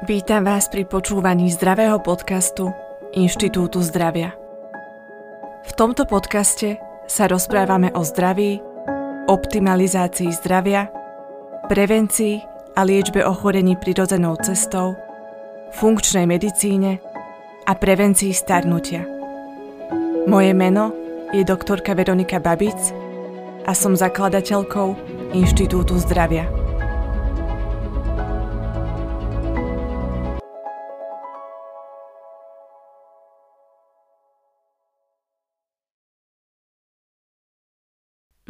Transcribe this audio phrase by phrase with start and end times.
[0.00, 2.72] Vítam vás pri počúvaní zdravého podcastu
[3.12, 4.32] Inštitútu zdravia.
[5.68, 8.64] V tomto podcaste sa rozprávame o zdraví,
[9.28, 10.88] optimalizácii zdravia,
[11.68, 12.40] prevencii
[12.76, 14.96] a liečbe ochorení prirodzenou cestou,
[15.76, 16.96] funkčnej medicíne
[17.68, 19.04] a prevencii starnutia.
[20.24, 20.96] Moje meno
[21.36, 22.80] je doktorka Veronika Babic
[23.68, 24.96] a som zakladateľkou
[25.36, 26.59] Inštitútu zdravia.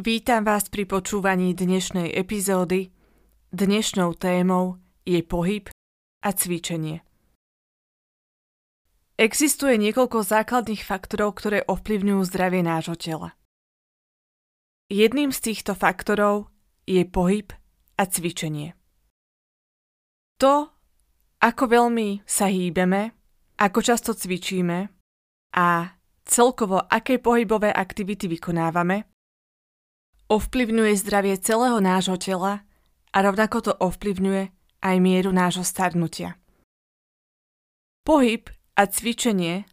[0.01, 2.89] Vítam vás pri počúvaní dnešnej epizódy.
[3.53, 5.69] Dnešnou témou je pohyb
[6.25, 7.05] a cvičenie.
[9.21, 13.37] Existuje niekoľko základných faktorov, ktoré ovplyvňujú zdravie nášho tela.
[14.89, 16.49] Jedným z týchto faktorov
[16.89, 17.53] je pohyb
[17.93, 18.73] a cvičenie.
[20.41, 20.65] To,
[21.45, 23.13] ako veľmi sa hýbeme,
[23.53, 24.89] ako často cvičíme
[25.61, 25.93] a
[26.25, 29.10] celkovo aké pohybové aktivity vykonávame,
[30.31, 32.63] ovplyvňuje zdravie celého nášho tela
[33.11, 34.43] a rovnako to ovplyvňuje
[34.79, 36.39] aj mieru nášho starnutia.
[38.07, 38.47] Pohyb
[38.79, 39.67] a cvičenie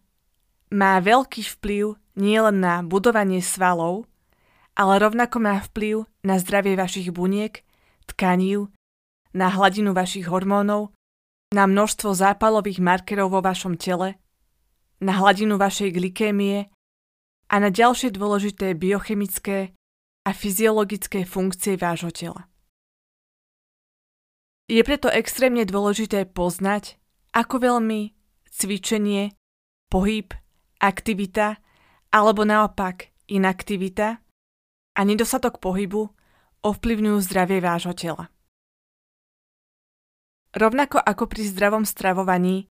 [0.75, 4.11] má veľký vplyv nielen na budovanie svalov,
[4.75, 7.62] ale rovnako má vplyv na zdravie vašich buniek,
[8.11, 8.67] tkaní,
[9.33, 10.91] na hladinu vašich hormónov,
[11.55, 14.19] na množstvo zápalových markerov vo vašom tele,
[14.98, 16.69] na hladinu vašej glikémie
[17.48, 19.78] a na ďalšie dôležité biochemické
[20.29, 22.45] a fyziologické funkcie vášho tela.
[24.69, 27.01] Je preto extrémne dôležité poznať,
[27.33, 28.12] ako veľmi
[28.53, 29.33] cvičenie,
[29.89, 30.37] pohyb,
[30.84, 31.56] aktivita
[32.12, 34.21] alebo naopak inaktivita
[34.93, 36.12] a nedostatok pohybu
[36.61, 38.29] ovplyvňujú zdravie vášho tela.
[40.53, 42.69] Rovnako ako pri zdravom stravovaní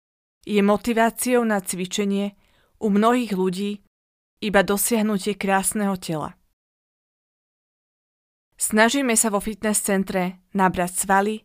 [0.47, 2.31] je motiváciou na cvičenie
[2.79, 3.83] u mnohých ľudí
[4.39, 6.39] iba dosiahnutie krásneho tela.
[8.61, 11.41] Snažíme sa vo fitness centre nabrať svaly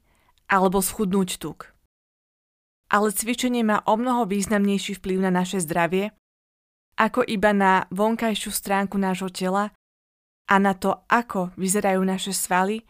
[0.52, 1.72] alebo schudnúť tuk.
[2.92, 6.12] Ale cvičenie má o mnoho významnejší vplyv na naše zdravie,
[7.00, 9.72] ako iba na vonkajšiu stránku nášho tela
[10.44, 12.84] a na to, ako vyzerajú naše svaly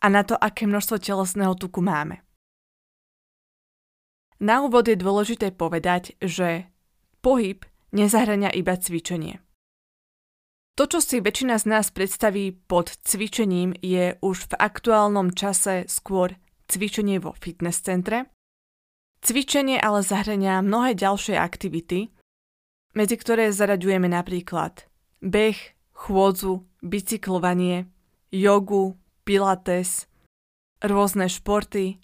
[0.00, 2.24] a na to, aké množstvo telesného tuku máme.
[4.40, 6.72] Na úvod je dôležité povedať, že
[7.20, 9.44] pohyb nezahrania iba cvičenie.
[10.72, 16.32] To, čo si väčšina z nás predstaví pod cvičením, je už v aktuálnom čase skôr
[16.64, 18.32] cvičenie vo fitness centre.
[19.20, 22.08] Cvičenie ale zahrania mnohé ďalšie aktivity,
[22.96, 24.88] medzi ktoré zaraďujeme napríklad
[25.22, 25.60] beh,
[25.92, 27.86] chôdzu, bicyklovanie,
[28.32, 30.10] jogu, pilates,
[30.82, 32.02] rôzne športy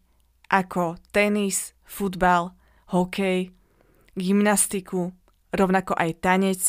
[0.48, 2.52] ako tenis, futbal,
[2.92, 3.52] hokej,
[4.16, 5.12] gymnastiku,
[5.52, 6.60] rovnako aj tanec,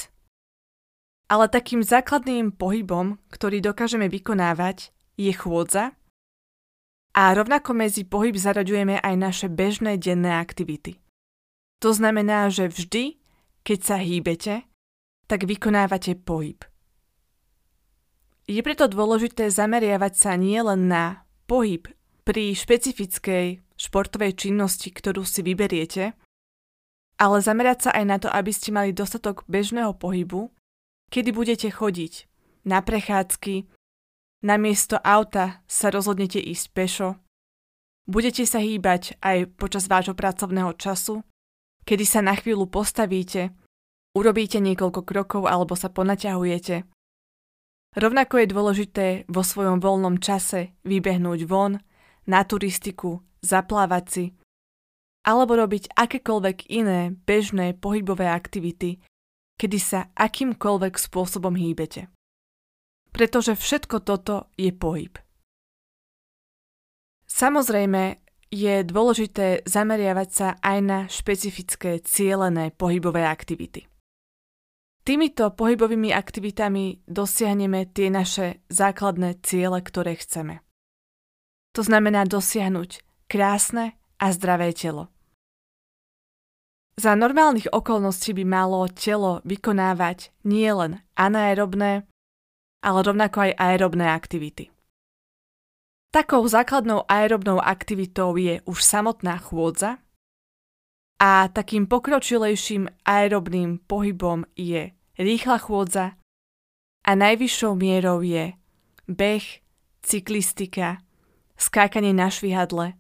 [1.29, 5.93] ale takým základným pohybom, ktorý dokážeme vykonávať, je chôdza
[7.13, 10.97] a rovnako medzi pohyb zaraďujeme aj naše bežné denné aktivity.
[11.79, 13.21] To znamená, že vždy,
[13.61, 14.65] keď sa hýbete,
[15.29, 16.65] tak vykonávate pohyb.
[18.49, 21.85] Je preto dôležité zameriavať sa nielen na pohyb
[22.25, 26.17] pri špecifickej športovej činnosti, ktorú si vyberiete,
[27.21, 30.49] ale zamerať sa aj na to, aby ste mali dostatok bežného pohybu,
[31.09, 32.29] kedy budete chodiť.
[32.65, 33.65] Na prechádzky,
[34.45, 37.09] namiesto auta sa rozhodnete ísť pešo,
[38.09, 41.21] budete sa hýbať aj počas vášho pracovného času,
[41.85, 43.53] kedy sa na chvíľu postavíte,
[44.17, 46.85] urobíte niekoľko krokov alebo sa ponaťahujete.
[47.97, 51.81] Rovnako je dôležité vo svojom voľnom čase vybehnúť von,
[52.29, 54.25] na turistiku, zaplávať si,
[55.25, 59.01] alebo robiť akékoľvek iné bežné pohybové aktivity,
[59.59, 62.07] kedy sa akýmkoľvek spôsobom hýbete.
[63.11, 65.11] Pretože všetko toto je pohyb.
[67.27, 73.85] Samozrejme, je dôležité zameriavať sa aj na špecifické cielené pohybové aktivity.
[75.05, 80.61] Týmito pohybovými aktivitami dosiahneme tie naše základné ciele, ktoré chceme.
[81.77, 85.13] To znamená dosiahnuť krásne a zdravé telo.
[86.99, 92.03] Za normálnych okolností by malo telo vykonávať nielen anaerobné,
[92.83, 94.67] ale rovnako aj aerobné aktivity.
[96.11, 100.03] Takou základnou aerobnou aktivitou je už samotná chôdza
[101.23, 106.19] a takým pokročilejším aerobným pohybom je rýchla chôdza
[107.07, 108.59] a najvyššou mierou je
[109.07, 109.45] beh,
[110.03, 110.99] cyklistika,
[111.55, 112.99] skákanie na švihadle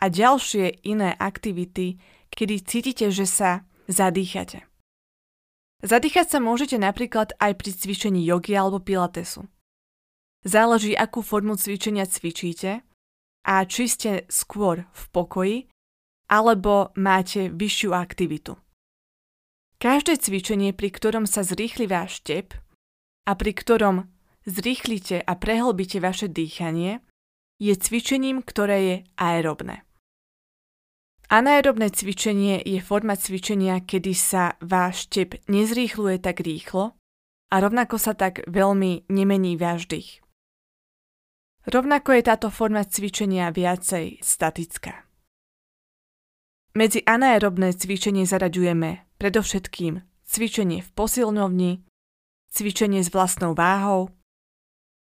[0.00, 2.00] a ďalšie iné aktivity,
[2.36, 4.68] kedy cítite, že sa zadýchate.
[5.80, 9.48] Zadýchať sa môžete napríklad aj pri cvičení jogy alebo pilatesu.
[10.44, 12.84] Záleží, akú formu cvičenia cvičíte
[13.48, 15.56] a či ste skôr v pokoji
[16.26, 18.58] alebo máte vyššiu aktivitu.
[19.76, 22.56] Každé cvičenie, pri ktorom sa zrýchli váš tep
[23.28, 23.96] a pri ktorom
[24.48, 27.04] zrýchlite a prehlbíte vaše dýchanie,
[27.62, 29.85] je cvičením, ktoré je aerobné.
[31.26, 36.94] Anaerobné cvičenie je forma cvičenia, kedy sa váš tep nezrýchluje tak rýchlo
[37.50, 40.22] a rovnako sa tak veľmi nemení váš dých.
[41.66, 45.02] Rovnako je táto forma cvičenia viacej statická.
[46.78, 51.82] Medzi anaerobné cvičenie zaraďujeme predovšetkým cvičenie v posilňovni,
[52.54, 54.14] cvičenie s vlastnou váhou,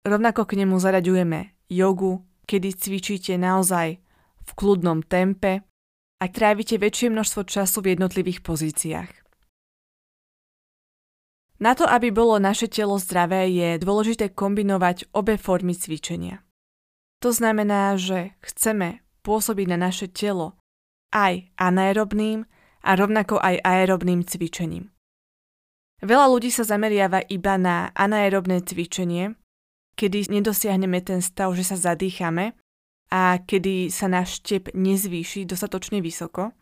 [0.03, 3.95] rovnako k nemu zaraďujeme jogu, kedy cvičíte naozaj
[4.43, 5.70] v kľudnom tempe,
[6.21, 9.09] a trávite väčšie množstvo času v jednotlivých pozíciách.
[11.61, 16.41] Na to, aby bolo naše telo zdravé, je dôležité kombinovať obe formy cvičenia.
[17.21, 20.57] To znamená, že chceme pôsobiť na naše telo
[21.13, 22.49] aj anaerobným
[22.81, 24.89] a rovnako aj aerobným cvičením.
[26.01, 29.37] Veľa ľudí sa zameriava iba na anaerobné cvičenie,
[29.93, 32.57] kedy nedosiahneme ten stav, že sa zadýchame
[33.11, 36.55] a kedy sa náš štep nezvýši dostatočne vysoko.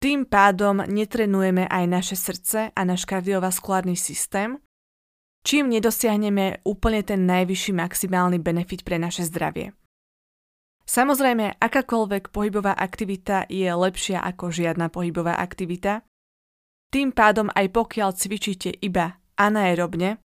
[0.00, 4.60] Tým pádom netrenujeme aj naše srdce a náš kardiovaskulárny systém,
[5.44, 9.72] čím nedosiahneme úplne ten najvyšší maximálny benefit pre naše zdravie.
[10.86, 16.06] Samozrejme, akákoľvek pohybová aktivita je lepšia ako žiadna pohybová aktivita.
[16.94, 20.22] Tým pádom aj pokiaľ cvičíte iba anaerobne,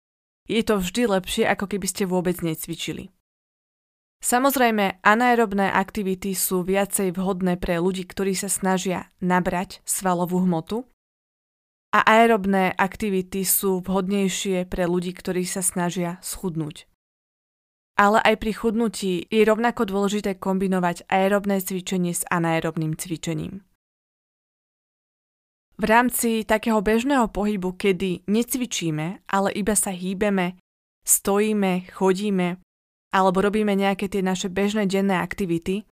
[0.46, 3.10] je to vždy lepšie, ako keby ste vôbec necvičili.
[4.24, 10.88] Samozrejme, anaerobné aktivity sú viacej vhodné pre ľudí, ktorí sa snažia nabrať svalovú hmotu
[11.92, 16.88] a aerobné aktivity sú vhodnejšie pre ľudí, ktorí sa snažia schudnúť.
[18.00, 23.60] Ale aj pri chudnutí je rovnako dôležité kombinovať aerobné cvičenie s anaerobným cvičením.
[25.76, 30.56] V rámci takého bežného pohybu, kedy necvičíme, ale iba sa hýbeme,
[31.04, 32.63] stojíme, chodíme,
[33.14, 35.86] alebo robíme nejaké tie naše bežné denné aktivity,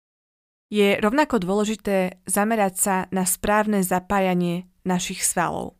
[0.72, 5.78] je rovnako dôležité zamerať sa na správne zapájanie našich svalov.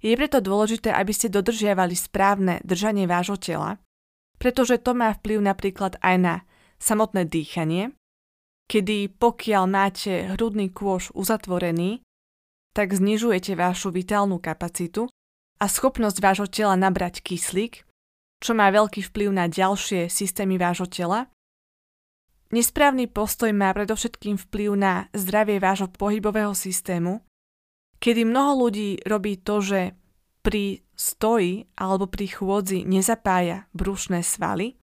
[0.00, 3.76] Je preto dôležité, aby ste dodržiavali správne držanie vášho tela,
[4.40, 6.34] pretože to má vplyv napríklad aj na
[6.80, 7.92] samotné dýchanie,
[8.68, 12.04] kedy pokiaľ máte hrudný kôž uzatvorený,
[12.76, 15.08] tak znižujete vašu vitálnu kapacitu
[15.56, 17.85] a schopnosť vášho tela nabrať kyslík,
[18.46, 21.26] čo má veľký vplyv na ďalšie systémy vášho tela.
[22.54, 27.26] Nesprávny postoj má predovšetkým vplyv na zdravie vášho pohybového systému,
[27.98, 29.80] kedy mnoho ľudí robí to, že
[30.46, 34.78] pri stoji alebo pri chôdzi nezapája brušné svaly.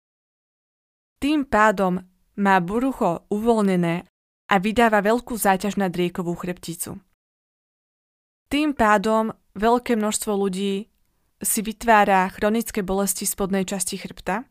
[1.22, 2.02] Tým pádom
[2.42, 4.10] má brucho uvoľnené
[4.50, 6.98] a vydáva veľkú záťaž na driekovú chrbticu.
[8.50, 10.91] Tým pádom veľké množstvo ľudí
[11.42, 14.46] si vytvára chronické bolesti spodnej časti chrbta.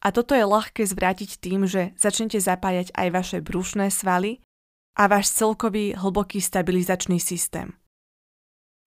[0.00, 4.40] A toto je ľahké zvrátiť tým, že začnete zapájať aj vaše brušné svaly
[4.96, 7.76] a váš celkový hlboký stabilizačný systém.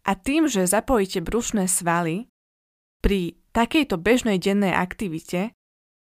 [0.04, 2.28] A tým, že zapojíte brušné svaly
[3.00, 5.54] pri takejto bežnej dennej aktivite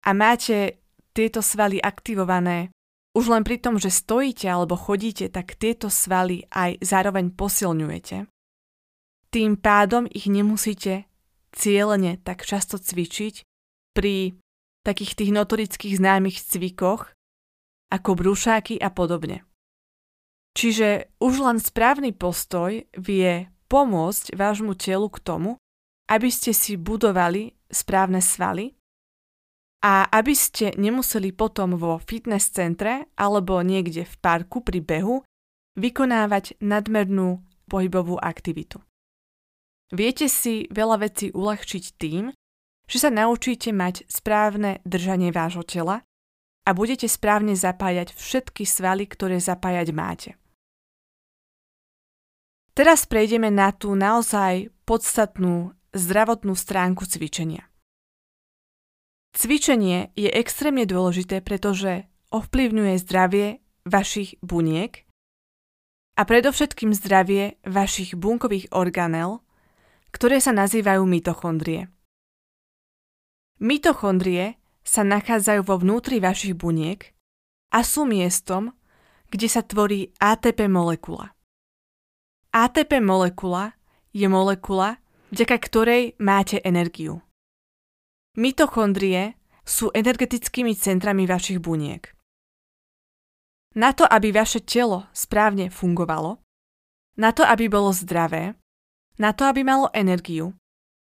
[0.02, 0.80] a máte
[1.12, 2.72] tieto svaly aktivované
[3.12, 8.31] už len pri tom, že stojíte alebo chodíte, tak tieto svaly aj zároveň posilňujete.
[9.32, 11.08] Tým pádom ich nemusíte
[11.56, 13.48] cieľene tak často cvičiť
[13.96, 14.36] pri
[14.84, 17.16] takých tých notorických známych cvikoch
[17.88, 19.44] ako brúšáky a podobne.
[20.52, 25.50] Čiže už len správny postoj vie pomôcť vášmu telu k tomu,
[26.12, 28.76] aby ste si budovali správne svaly
[29.80, 35.24] a aby ste nemuseli potom vo fitness centre alebo niekde v parku pri behu
[35.80, 38.76] vykonávať nadmernú pohybovú aktivitu.
[39.92, 42.32] Viete si veľa vecí uľahčiť tým,
[42.88, 46.00] že sa naučíte mať správne držanie vášho tela
[46.64, 50.30] a budete správne zapájať všetky svaly, ktoré zapájať máte.
[52.72, 57.68] Teraz prejdeme na tú naozaj podstatnú zdravotnú stránku cvičenia.
[59.36, 63.46] Cvičenie je extrémne dôležité, pretože ovplyvňuje zdravie
[63.84, 65.04] vašich buniek
[66.16, 69.44] a predovšetkým zdravie vašich bunkových organel,
[70.12, 71.88] ktoré sa nazývajú mitochondrie.
[73.58, 77.14] Mitochondrie sa nachádzajú vo vnútri vašich buniek
[77.72, 78.74] a sú miestom,
[79.32, 81.32] kde sa tvorí ATP molekula.
[82.52, 83.72] ATP molekula
[84.12, 85.00] je molekula,
[85.32, 87.24] vďaka ktorej máte energiu.
[88.36, 92.12] Mitochondrie sú energetickými centrami vašich buniek.
[93.72, 96.44] Na to, aby vaše telo správne fungovalo,
[97.16, 98.52] na to, aby bolo zdravé,
[99.20, 100.56] na to, aby malo energiu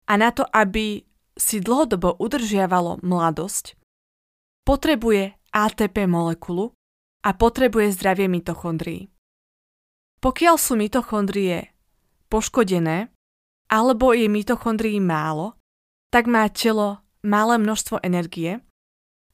[0.06, 1.02] a na to, aby
[1.36, 3.76] si dlhodobo udržiavalo mladosť,
[4.64, 6.72] potrebuje ATP molekulu
[7.26, 9.10] a potrebuje zdravie mitochondrií.
[10.22, 11.76] Pokiaľ sú mitochondrie
[12.32, 13.12] poškodené
[13.70, 15.58] alebo je mitochondrií málo,
[16.10, 18.62] tak má telo malé množstvo energie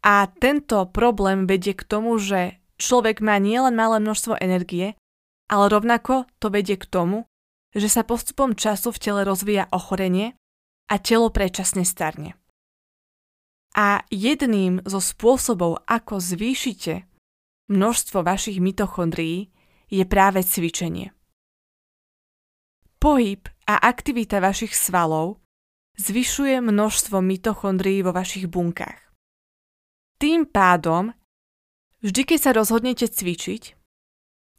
[0.03, 4.99] a tento problém vedie k tomu, že človek má nielen malé množstvo energie,
[5.47, 7.29] ale rovnako to vedie k tomu,
[7.73, 10.37] že sa postupom času v tele rozvíja ochorenie
[10.93, 12.37] a telo predčasne starne.
[13.73, 17.09] A jedným zo spôsobov, ako zvýšite
[17.73, 19.49] množstvo vašich mitochondrií,
[19.89, 21.13] je práve cvičenie.
[23.01, 25.41] Pohyb a aktivita vašich svalov
[25.97, 29.01] zvyšuje množstvo mitochondrií vo vašich bunkách.
[30.21, 31.13] Tým pádom,
[32.05, 33.75] vždy keď sa rozhodnete cvičiť,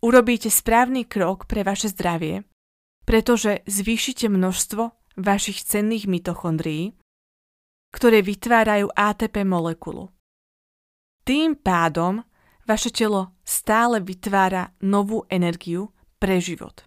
[0.03, 2.43] urobíte správny krok pre vaše zdravie,
[3.03, 6.95] pretože zvýšite množstvo vašich cenných mitochondrií,
[7.93, 10.09] ktoré vytvárajú ATP molekulu.
[11.23, 12.25] Tým pádom
[12.65, 16.83] vaše telo stále vytvára novú energiu pre život.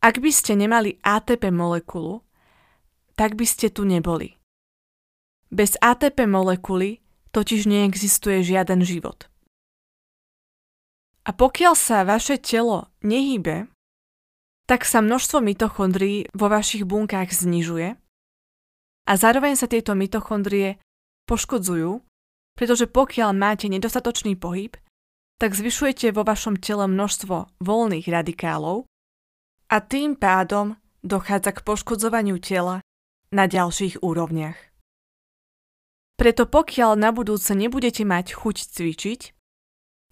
[0.00, 2.24] Ak by ste nemali ATP molekulu,
[3.16, 4.36] tak by ste tu neboli.
[5.50, 7.02] Bez ATP molekuly
[7.36, 9.28] totiž neexistuje žiaden život.
[11.26, 13.68] A pokiaľ sa vaše telo nehybe,
[14.70, 17.98] tak sa množstvo mitochondrií vo vašich bunkách znižuje
[19.10, 20.78] a zároveň sa tieto mitochondrie
[21.26, 22.06] poškodzujú
[22.60, 24.76] pretože pokiaľ máte nedostatočný pohyb,
[25.40, 28.84] tak zvyšujete vo vašom tele množstvo voľných radikálov
[29.72, 32.84] a tým pádom dochádza k poškodzovaniu tela
[33.32, 34.60] na ďalších úrovniach.
[36.20, 39.20] Preto pokiaľ na budúce nebudete mať chuť cvičiť,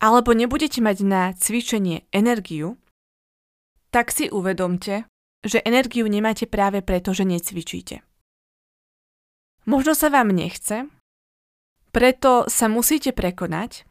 [0.00, 2.80] alebo nebudete mať na cvičenie energiu,
[3.88, 5.08] tak si uvedomte,
[5.44, 8.02] že energiu nemáte práve preto, že necvičíte.
[9.68, 10.88] Možno sa vám nechce,
[11.92, 13.84] preto sa musíte prekonať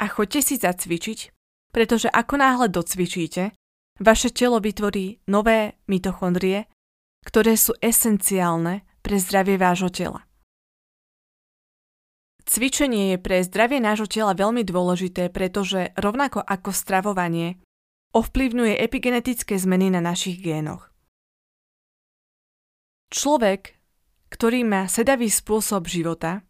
[0.00, 1.18] a choďte si zacvičiť,
[1.72, 3.52] pretože ako náhle docvičíte,
[4.00, 6.68] vaše telo vytvorí nové mitochondrie,
[7.24, 10.20] ktoré sú esenciálne pre zdravie vášho tela.
[12.46, 17.58] Cvičenie je pre zdravie nášho tela veľmi dôležité, pretože rovnako ako stravovanie
[18.12, 20.92] ovplyvňuje epigenetické zmeny na našich génoch.
[23.10, 23.78] Človek,
[24.34, 26.42] ktorý má sedavý spôsob života,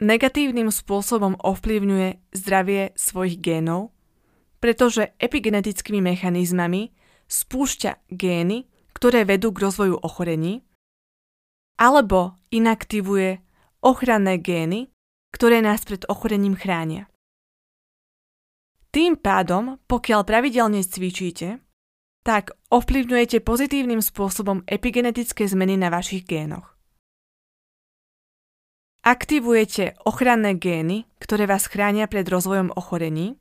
[0.00, 3.92] negatívnym spôsobom ovplyvňuje zdravie svojich génov,
[4.58, 6.90] pretože epigenetickými mechanizmami
[7.28, 8.66] spúšťa gény,
[8.96, 10.64] ktoré vedú k rozvoju ochorení,
[11.76, 13.44] alebo inaktivuje
[13.82, 14.88] ochranné gény,
[15.34, 17.11] ktoré nás pred ochorením chránia.
[18.92, 21.64] Tým pádom, pokiaľ pravidelne cvičíte,
[22.22, 26.76] tak ovplyvňujete pozitívnym spôsobom epigenetické zmeny na vašich génoch.
[29.02, 33.40] Aktivujete ochranné gény, ktoré vás chránia pred rozvojom ochorení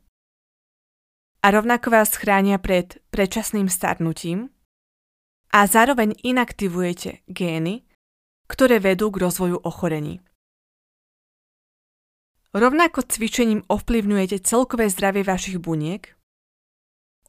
[1.43, 4.49] a rovnako vás chránia pred predčasným starnutím
[5.53, 7.85] a zároveň inaktivujete gény,
[8.49, 10.23] ktoré vedú k rozvoju ochorení.
[12.51, 16.11] Rovnako cvičením ovplyvňujete celkové zdravie vašich buniek,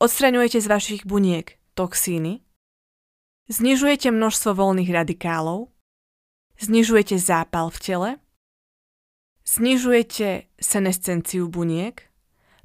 [0.02, 2.42] odstraňujete z vašich buniek toxíny,
[3.46, 5.70] znižujete množstvo voľných radikálov,
[6.58, 8.10] znižujete zápal v tele?
[9.46, 12.02] Znižujete senescenciu buniek,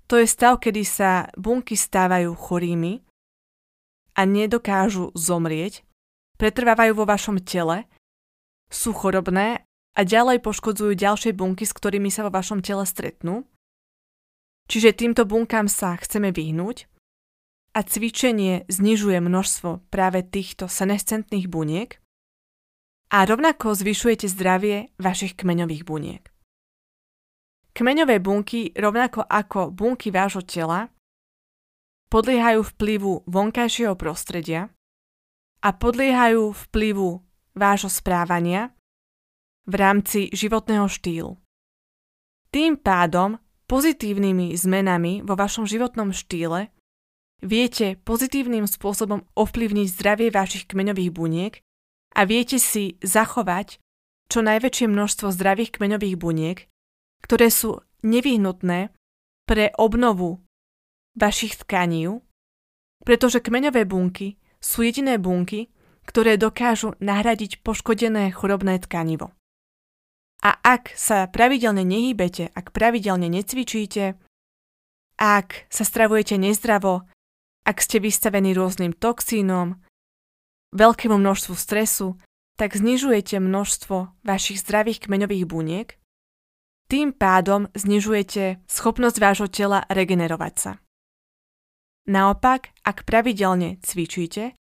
[0.09, 3.05] to je stav, kedy sa bunky stávajú chorými
[4.17, 5.85] a nedokážu zomrieť,
[6.41, 7.85] pretrvávajú vo vašom tele,
[8.65, 9.66] sú chorobné
[9.97, 13.49] a ďalej poškodzujú ďalšie bunky, s ktorými sa vo vašom tele stretnú.
[14.69, 16.85] Čiže týmto bunkám sa chceme vyhnúť
[17.73, 21.97] a cvičenie znižuje množstvo práve týchto senescentných buniek
[23.09, 26.23] a rovnako zvyšujete zdravie vašich kmeňových buniek.
[27.73, 30.89] Kmeňové bunky, rovnako ako bunky vášho tela,
[32.11, 34.73] podliehajú vplyvu vonkajšieho prostredia
[35.61, 37.21] a podliehajú vplyvu
[37.55, 38.76] vášho správania
[39.67, 41.35] v rámci životného štýlu.
[42.49, 46.71] Tým pádom pozitívnymi zmenami vo vašom životnom štýle
[47.43, 51.53] viete pozitívnym spôsobom ovplyvniť zdravie vašich kmeňových buniek
[52.15, 53.77] a viete si zachovať
[54.31, 56.65] čo najväčšie množstvo zdravých kmeňových buniek
[57.23, 58.93] ktoré sú nevyhnutné
[59.47, 60.43] pre obnovu
[61.17, 62.21] vašich tkaní,
[63.01, 65.71] pretože kmeňové bunky sú jediné bunky,
[66.07, 69.33] ktoré dokážu nahradiť poškodené chorobné tkanivo.
[70.45, 74.13] A ak sa pravidelne nehýbete, ak pravidelne necvičíte,
[75.17, 77.09] ak sa stravujete nezdravo,
[77.65, 79.81] ak ste vystavení rôznym toxínom,
[80.77, 82.21] veľkému množstvu stresu,
[82.57, 85.89] tak znižujete množstvo vašich zdravých kmeňových buniek,
[86.87, 90.71] tým pádom znižujete schopnosť vášho tela regenerovať sa.
[92.07, 94.55] Naopak, ak pravidelne cvičíte,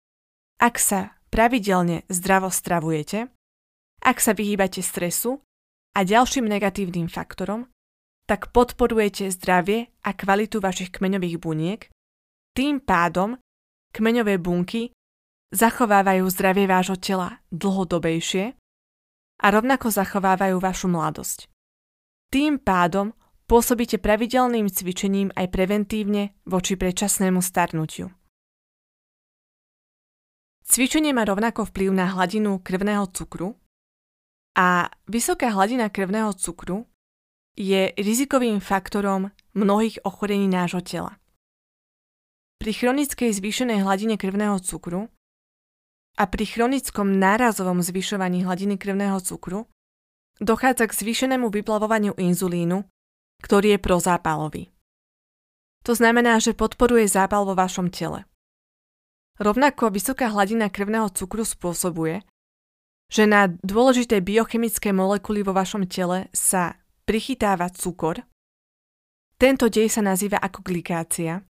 [0.63, 3.27] ak sa pravidelne zdravo stravujete,
[4.07, 5.43] ak sa vyhýbate stresu
[5.93, 7.69] a ďalším negatívnym faktorom,
[8.25, 11.81] tak podporujete zdravie a kvalitu vašich kmeňových buniek,
[12.57, 13.37] tým pádom
[13.93, 14.93] kmeňové bunky
[15.53, 18.57] zachovávajú zdravie vášho tela dlhodobejšie
[19.43, 21.49] a rovnako zachovávajú vašu mladosť.
[22.33, 23.13] Tým pádom
[23.45, 28.09] pôsobíte pravidelným cvičením aj preventívne voči predčasnému starnutiu.
[30.65, 33.61] Cvičenie má rovnako vplyv na hladinu krvného cukru
[34.53, 36.85] a vysoká hladina krvného cukru
[37.57, 41.17] je rizikovým faktorom mnohých ochorení nášho tela.
[42.61, 45.11] Pri chronickej zvýšenej hladine krvného cukru
[46.17, 49.67] a pri chronickom nárazovom zvyšovaní hladiny krvného cukru
[50.41, 52.85] dochádza k zvýšenému vyplavovaniu inzulínu
[53.43, 54.65] ktorý je prozápalový.
[55.83, 58.23] To znamená, že podporuje zápal vo vašom tele.
[59.43, 62.23] Rovnako vysoká hladina krvného cukru spôsobuje,
[63.13, 68.25] že na dôležité biochemické molekuly vo vašom tele sa prichytáva cukor.
[69.37, 71.45] Tento dej sa nazýva ako glikácia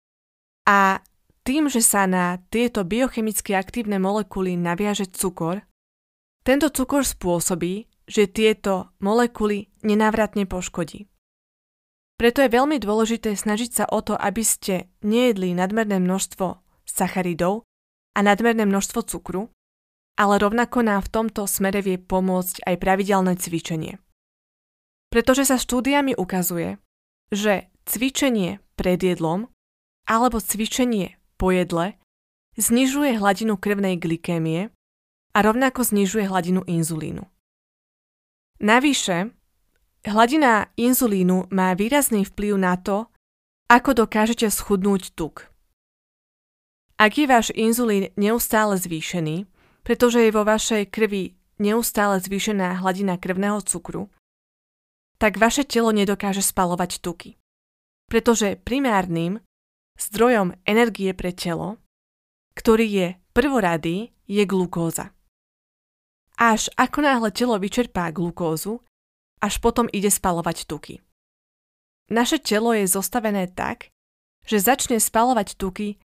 [0.65, 1.05] a
[1.45, 5.61] tým, že sa na tieto biochemicky aktívne molekuly naviaže cukor,
[6.41, 11.05] tento cukor spôsobí, že tieto molekuly nenávratne poškodí.
[12.17, 17.65] Preto je veľmi dôležité snažiť sa o to, aby ste nejedli nadmerné množstvo sacharidov
[18.17, 19.53] a nadmerné množstvo cukru,
[20.15, 23.99] ale rovnako nám v tomto smere vie pomôcť aj pravidelné cvičenie.
[25.11, 26.79] Pretože sa štúdiami ukazuje,
[27.31, 29.51] že cvičenie pred jedlom
[30.07, 31.99] alebo cvičenie po jedle
[32.55, 34.71] znižuje hladinu krvnej glykémie
[35.31, 37.23] a rovnako znižuje hladinu inzulínu.
[38.61, 39.31] Navyše,
[40.01, 43.05] Hladina inzulínu má výrazný vplyv na to,
[43.69, 45.53] ako dokážete schudnúť tuk.
[46.97, 49.45] Ak je váš inzulín neustále zvýšený,
[49.81, 54.09] pretože je vo vašej krvi neustále zvýšená hladina krvného cukru,
[55.21, 57.37] tak vaše telo nedokáže spalovať tuky.
[58.09, 59.37] Pretože primárnym
[60.01, 61.77] zdrojom energie pre telo,
[62.57, 65.13] ktorý je prvoradý, je glukóza.
[66.41, 68.81] Až ako náhle telo vyčerpá glukózu,
[69.41, 71.05] až potom ide spalovať tuky.
[72.09, 73.93] Naše telo je zostavené tak,
[74.49, 76.01] že začne spalovať tuky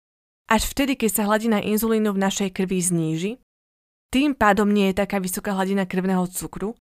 [0.47, 3.33] až vtedy, keď sa hladina inzulínu v našej krvi zníži,
[4.13, 6.79] tým pádom nie je taká vysoká hladina krvného cukru,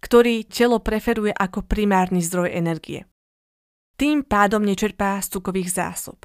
[0.00, 3.04] ktorý telo preferuje ako primárny zdroj energie.
[4.00, 6.24] Tým pádom nečerpá z cukových zásob.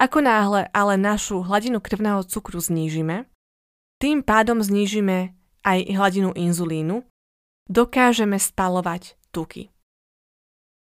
[0.00, 3.28] Ako náhle ale našu hladinu krvného cukru znížime,
[3.98, 5.34] tým pádom znížime
[5.66, 7.02] aj hladinu inzulínu
[7.68, 9.68] dokážeme spalovať tuky.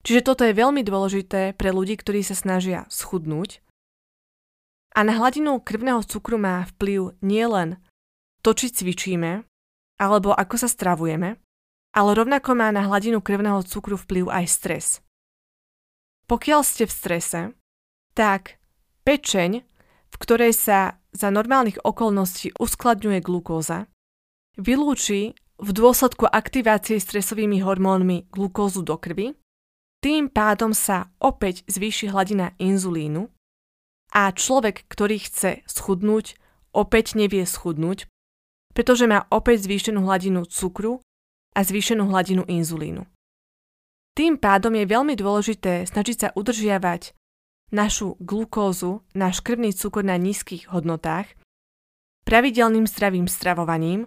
[0.06, 3.58] Čiže toto je veľmi dôležité pre ľudí, ktorí sa snažia schudnúť.
[4.94, 7.82] A na hladinu krvného cukru má vplyv nielen
[8.46, 9.42] to, či cvičíme,
[9.98, 11.34] alebo ako sa stravujeme,
[11.90, 14.86] ale rovnako má na hladinu krvného cukru vplyv aj stres.
[16.30, 17.40] Pokiaľ ste v strese,
[18.14, 18.62] tak
[19.02, 19.66] pečeň,
[20.06, 23.90] v ktorej sa za normálnych okolností uskladňuje glukóza,
[24.54, 29.34] vylúči v dôsledku aktivácie stresovými hormónmi glukózu do krvi,
[30.04, 33.26] tým pádom sa opäť zvýši hladina inzulínu
[34.14, 36.38] a človek, ktorý chce schudnúť,
[36.76, 38.06] opäť nevie schudnúť,
[38.76, 41.00] pretože má opäť zvýšenú hladinu cukru
[41.56, 43.08] a zvýšenú hladinu inzulínu.
[44.12, 47.16] Tým pádom je veľmi dôležité snažiť sa udržiavať
[47.72, 51.32] našu glukózu, náš krvný cukor na nízkych hodnotách,
[52.28, 54.04] pravidelným zdravým stravovaním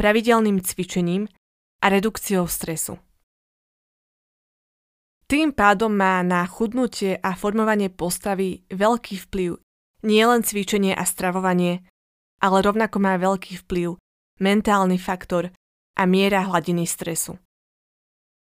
[0.00, 1.28] pravidelným cvičením
[1.84, 2.96] a redukciou stresu.
[5.28, 9.60] Tým pádom má na chudnutie a formovanie postavy veľký vplyv
[10.00, 11.84] nielen cvičenie a stravovanie,
[12.40, 14.00] ale rovnako má veľký vplyv
[14.40, 15.52] mentálny faktor
[15.96, 17.36] a miera hladiny stresu.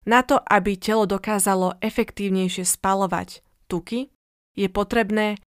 [0.04, 4.12] Na to, aby telo dokázalo efektívnejšie spalovať tuky,
[4.56, 5.40] je potrebné,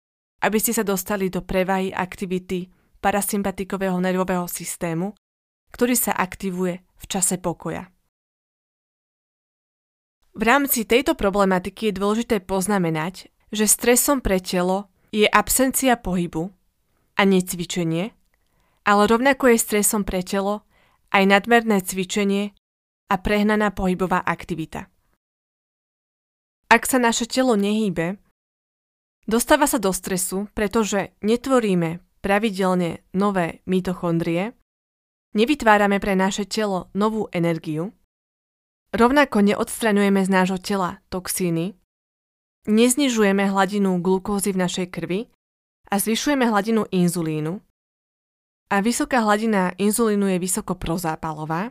[0.45, 2.69] aby ste sa dostali do prevahy aktivity
[3.01, 5.13] parasympatikového nervového systému
[5.77, 7.93] ktorý sa aktivuje v čase pokoja.
[10.37, 16.49] V rámci tejto problematiky je dôležité poznamenať, že stresom pre telo je absencia pohybu
[17.17, 18.17] a necvičenie,
[18.87, 20.63] ale rovnako je stresom pre telo
[21.11, 22.55] aj nadmerné cvičenie
[23.11, 24.87] a prehnaná pohybová aktivita.
[26.71, 28.19] Ak sa naše telo nehýbe,
[29.27, 34.55] dostáva sa do stresu, pretože netvoríme pravidelne nové mitochondrie,
[35.35, 37.91] nevytvárame pre naše telo novú energiu
[38.97, 41.75] Rovnako neodstraňujeme z nášho tela toxíny,
[42.71, 45.21] neznižujeme hladinu glukózy v našej krvi
[45.91, 47.66] a zvyšujeme hladinu inzulínu.
[48.67, 51.71] A vysoká hladina inzulínu je vysoko prozápalová.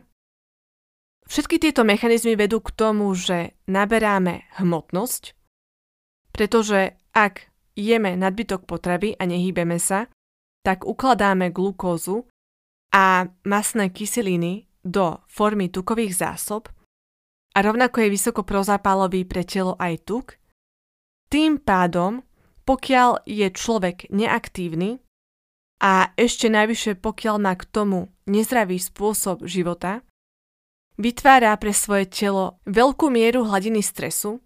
[1.26, 5.34] Všetky tieto mechanizmy vedú k tomu, že naberáme hmotnosť,
[6.32, 10.08] pretože ak jeme nadbytok potravy a nehýbeme sa,
[10.64, 12.24] tak ukladáme glukózu
[12.94, 16.70] a masné kyseliny do formy tukových zásob
[17.56, 20.26] a rovnako je vysoko prozápalový pre telo aj tuk,
[21.32, 22.22] tým pádom,
[22.68, 25.02] pokiaľ je človek neaktívny
[25.82, 30.00] a ešte najvyššie pokiaľ má k tomu nezdravý spôsob života,
[30.96, 34.40] vytvára pre svoje telo veľkú mieru hladiny stresu,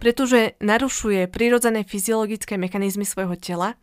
[0.00, 3.76] pretože narušuje prirodzené fyziologické mechanizmy svojho tela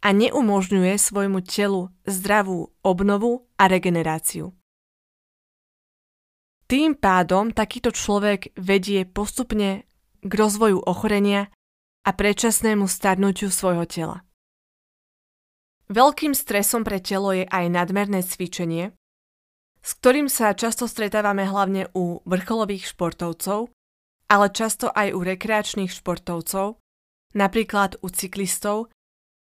[0.00, 4.56] a neumožňuje svojmu telu zdravú obnovu a regeneráciu.
[6.70, 9.84] Tým pádom takýto človek vedie postupne
[10.22, 11.50] k rozvoju ochorenia
[12.06, 14.24] a predčasnému starnutiu svojho tela.
[15.90, 18.94] Veľkým stresom pre telo je aj nadmerné cvičenie,
[19.82, 23.74] s ktorým sa často stretávame hlavne u vrcholových športovcov,
[24.30, 26.78] ale často aj u rekreačných športovcov,
[27.34, 28.94] napríklad u cyklistov,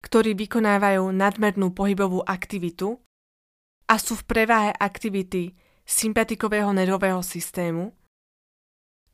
[0.08, 2.96] ktorí vykonávajú nadmernú pohybovú aktivitu
[3.92, 5.52] a sú v preváhe aktivity
[5.84, 7.92] sympatikového nervového systému,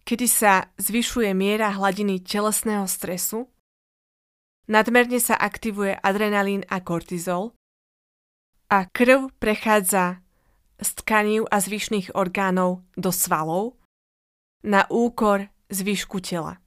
[0.05, 3.49] kedy sa zvyšuje miera hladiny telesného stresu,
[4.67, 7.55] nadmerne sa aktivuje adrenalín a kortizol
[8.67, 10.19] a krv prechádza
[10.77, 13.79] z tkanív a zvyšných orgánov do svalov
[14.61, 16.59] na úkor zvyšku tela.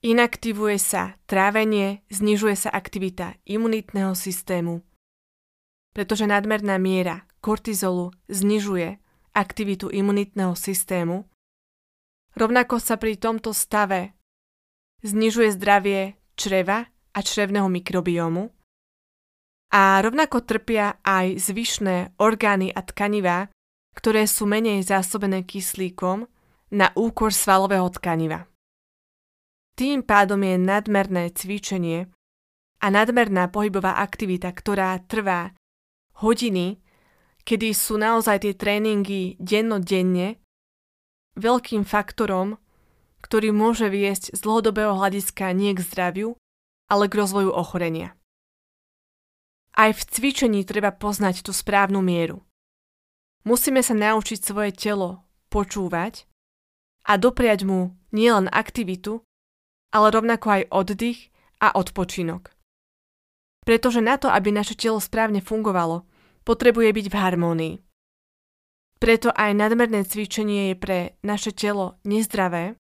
[0.00, 4.80] Inaktivuje sa trávenie, znižuje sa aktivita imunitného systému,
[5.92, 8.96] pretože nadmerná miera kortizolu znižuje
[9.36, 11.28] aktivitu imunitného systému,
[12.32, 14.16] rovnako sa pri tomto stave
[15.02, 18.50] znižuje zdravie čreva a črevného mikrobiomu
[19.70, 23.46] a rovnako trpia aj zvyšné orgány a tkanivá,
[23.94, 26.26] ktoré sú menej zásobené kyslíkom
[26.74, 28.50] na úkor svalového tkaniva.
[29.78, 32.10] Tým pádom je nadmerné cvičenie
[32.82, 35.54] a nadmerná pohybová aktivita, ktorá trvá
[36.20, 36.82] hodiny,
[37.46, 40.36] kedy sú naozaj tie tréningy dennodenne
[41.38, 42.58] veľkým faktorom,
[43.20, 46.36] ktorý môže viesť z dlhodobého hľadiska nie k zdraviu,
[46.90, 48.16] ale k rozvoju ochorenia.
[49.76, 52.42] Aj v cvičení treba poznať tú správnu mieru.
[53.46, 56.26] Musíme sa naučiť svoje telo počúvať
[57.08, 59.24] a dopriať mu nielen aktivitu,
[59.94, 61.20] ale rovnako aj oddych
[61.62, 62.52] a odpočinok.
[63.64, 66.04] Pretože na to, aby naše telo správne fungovalo,
[66.44, 67.74] potrebuje byť v harmónii.
[69.00, 72.76] Preto aj nadmerné cvičenie je pre naše telo nezdravé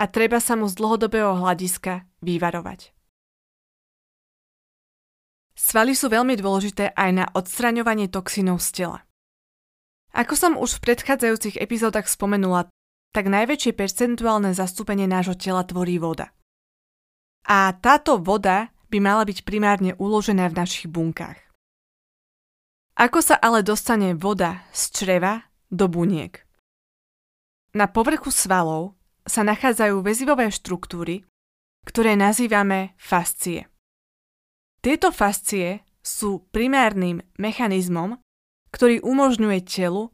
[0.00, 2.96] a treba sa mu z dlhodobého hľadiska vyvarovať.
[5.52, 8.98] Svaly sú veľmi dôležité aj na odstraňovanie toxínov z tela.
[10.16, 12.72] Ako som už v predchádzajúcich epizódach spomenula,
[13.12, 16.32] tak najväčšie percentuálne zastúpenie nášho tela tvorí voda.
[17.44, 21.38] A táto voda by mala byť primárne uložená v našich bunkách.
[22.96, 26.42] Ako sa ale dostane voda z čreva do buniek?
[27.76, 31.24] Na povrchu svalov sa nachádzajú väzivové štruktúry,
[31.84, 33.68] ktoré nazývame fascie.
[34.80, 38.16] Tieto fascie sú primárnym mechanizmom,
[38.72, 40.08] ktorý umožňuje telu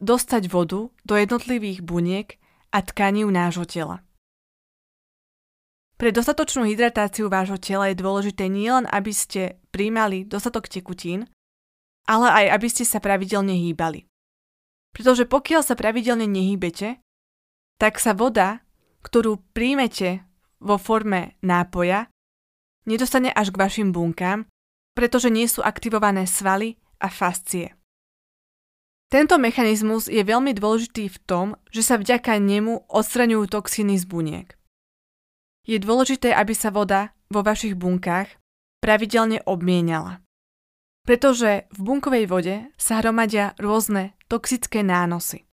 [0.00, 2.40] dostať vodu do jednotlivých buniek
[2.72, 4.04] a tkaní nášho tela.
[5.96, 11.24] Pre dostatočnú hydratáciu vášho tela je dôležité nielen, aby ste príjmali dostatok tekutín,
[12.04, 14.04] ale aj aby ste sa pravidelne hýbali.
[14.92, 17.00] Pretože pokiaľ sa pravidelne nehýbete,
[17.76, 18.64] tak sa voda,
[19.04, 20.24] ktorú príjmete
[20.58, 22.08] vo forme nápoja,
[22.88, 24.48] nedostane až k vašim bunkám,
[24.96, 27.76] pretože nie sú aktivované svaly a fascie.
[29.06, 34.48] Tento mechanizmus je veľmi dôležitý v tom, že sa vďaka nemu odstraňujú toxíny z buniek.
[35.62, 38.34] Je dôležité, aby sa voda vo vašich bunkách
[38.82, 40.26] pravidelne obmienala
[41.06, 45.45] pretože v bunkovej vode sa hromadia rôzne toxické nánosy.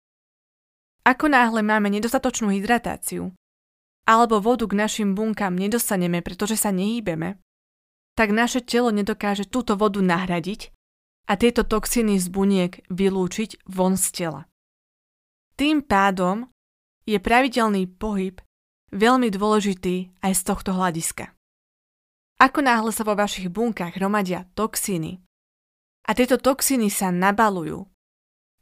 [1.04, 3.36] Ako náhle máme nedostatočnú hydratáciu,
[4.08, 7.40] alebo vodu k našim bunkám nedostaneme, pretože sa nehýbeme,
[8.16, 10.72] tak naše telo nedokáže túto vodu nahradiť
[11.28, 14.42] a tieto toxíny z buniek vylúčiť von z tela.
[15.56, 16.52] Tým pádom
[17.08, 18.40] je pravidelný pohyb
[18.92, 21.32] veľmi dôležitý aj z tohto hľadiska.
[22.42, 25.24] Ako náhle sa vo vašich bunkách hromadia toxíny
[26.04, 27.88] a tieto toxíny sa nabalujú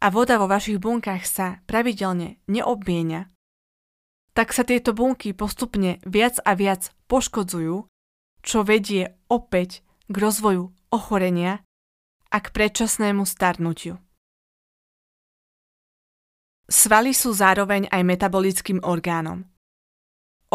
[0.01, 3.29] a voda vo vašich bunkách sa pravidelne neobmienia,
[4.33, 7.85] tak sa tieto bunky postupne viac a viac poškodzujú,
[8.41, 11.61] čo vedie opäť k rozvoju ochorenia
[12.31, 13.99] a k predčasnému starnutiu.
[16.71, 19.43] Svaly sú zároveň aj metabolickým orgánom.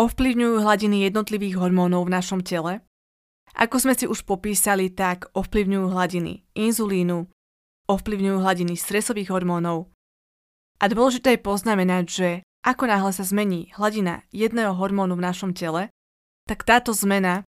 [0.01, 2.81] Ovplyvňujú hladiny jednotlivých hormónov v našom tele.
[3.53, 7.29] Ako sme si už popísali, tak ovplyvňujú hladiny inzulínu,
[7.87, 9.91] ovplyvňujú hladiny stresových hormónov.
[10.83, 12.29] A dôležité je poznamenať, že
[12.67, 15.89] ako náhle sa zmení hladina jedného hormónu v našom tele,
[16.51, 17.47] tak táto zmena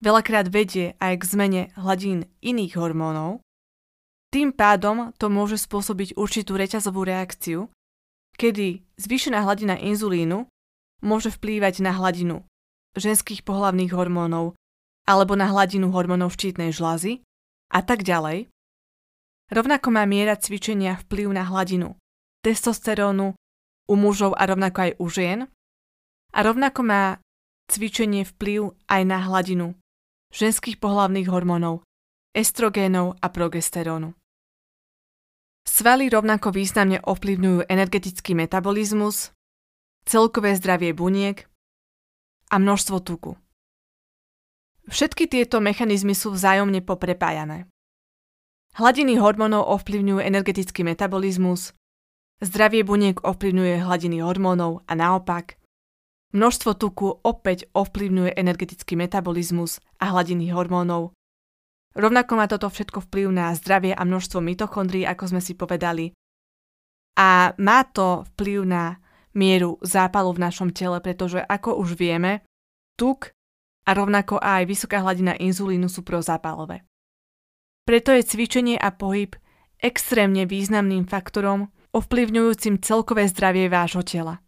[0.00, 3.44] veľakrát vedie aj k zmene hladín iných hormónov.
[4.32, 7.70] Tým pádom to môže spôsobiť určitú reťazovú reakciu,
[8.34, 10.48] kedy zvýšená hladina inzulínu
[11.04, 12.42] môže vplývať na hladinu
[12.98, 14.58] ženských pohlavných hormónov
[15.04, 17.20] alebo na hladinu hormónov štítnej žlázy
[17.70, 18.48] a tak ďalej.
[19.54, 21.94] Rovnako má miera cvičenia vplyv na hladinu
[22.42, 23.38] testosterónu
[23.86, 25.40] u mužov a rovnako aj u žien.
[26.34, 27.22] A rovnako má
[27.70, 29.78] cvičenie vplyv aj na hladinu
[30.34, 31.86] ženských pohlavných hormónov,
[32.34, 34.18] estrogénov a progesterónu.
[35.64, 39.30] Svaly rovnako významne ovplyvňujú energetický metabolizmus,
[40.02, 41.46] celkové zdravie buniek
[42.50, 43.38] a množstvo tuku.
[44.90, 47.70] Všetky tieto mechanizmy sú vzájomne poprepájané.
[48.74, 51.78] Hladiny hormónov ovplyvňujú energetický metabolizmus,
[52.42, 55.62] zdravie buniek ovplyvňuje hladiny hormónov a naopak.
[56.34, 61.14] Množstvo tuku opäť ovplyvňuje energetický metabolizmus a hladiny hormónov
[61.94, 66.10] Rovnako má toto všetko vplyv na zdravie a množstvo mitochondrií, ako sme si povedali.
[67.14, 68.98] A má to vplyv na
[69.38, 72.42] mieru zápalu v našom tele, pretože ako už vieme,
[72.98, 73.30] tuk
[73.86, 76.82] a rovnako aj vysoká hladina inzulínu sú prozápalové.
[77.84, 79.36] Preto je cvičenie a pohyb
[79.76, 84.40] extrémne významným faktorom ovplyvňujúcim celkové zdravie vášho tela.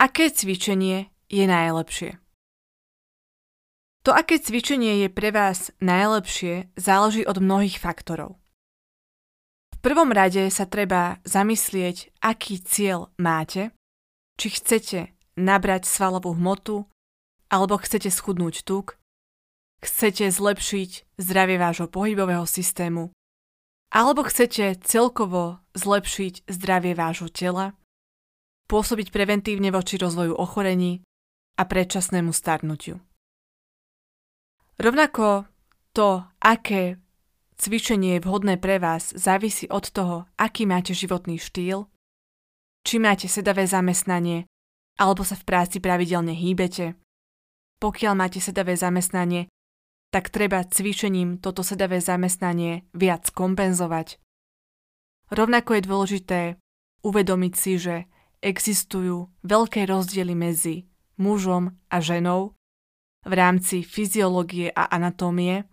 [0.00, 2.16] Aké cvičenie je najlepšie?
[4.08, 8.40] To, aké cvičenie je pre vás najlepšie, záleží od mnohých faktorov.
[9.76, 13.76] V prvom rade sa treba zamyslieť, aký cieľ máte,
[14.40, 16.88] či chcete nabrať svalovú hmotu,
[17.52, 18.99] alebo chcete schudnúť tuk,
[19.80, 23.12] chcete zlepšiť zdravie vášho pohybového systému,
[23.90, 27.74] alebo chcete celkovo zlepšiť zdravie vášho tela,
[28.70, 31.02] pôsobiť preventívne voči rozvoju ochorení
[31.58, 33.02] a predčasnému starnutiu.
[34.80, 35.44] Rovnako
[35.92, 36.96] to, aké
[37.60, 41.84] cvičenie je vhodné pre vás, závisí od toho, aký máte životný štýl,
[42.80, 44.48] či máte sedavé zamestnanie,
[44.96, 46.96] alebo sa v práci pravidelne hýbete.
[47.80, 49.52] Pokiaľ máte sedavé zamestnanie,
[50.10, 54.18] tak treba cvičením toto sedavé zamestnanie viac kompenzovať.
[55.30, 56.40] Rovnako je dôležité
[57.06, 57.96] uvedomiť si, že
[58.42, 62.58] existujú veľké rozdiely medzi mužom a ženou
[63.22, 65.68] v rámci fyziológie a anatómie.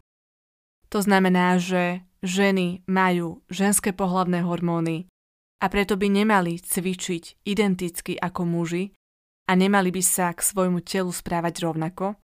[0.93, 5.07] To znamená, že ženy majú ženské pohlavné hormóny
[5.63, 8.93] a preto by nemali cvičiť identicky ako muži
[9.47, 12.19] a nemali by sa k svojmu telu správať rovnako.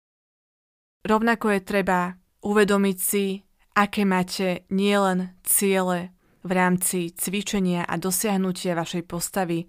[1.02, 3.42] Rovnako je treba uvedomiť si,
[3.74, 9.66] aké máte nielen ciele v rámci cvičenia a dosiahnutia vašej postavy,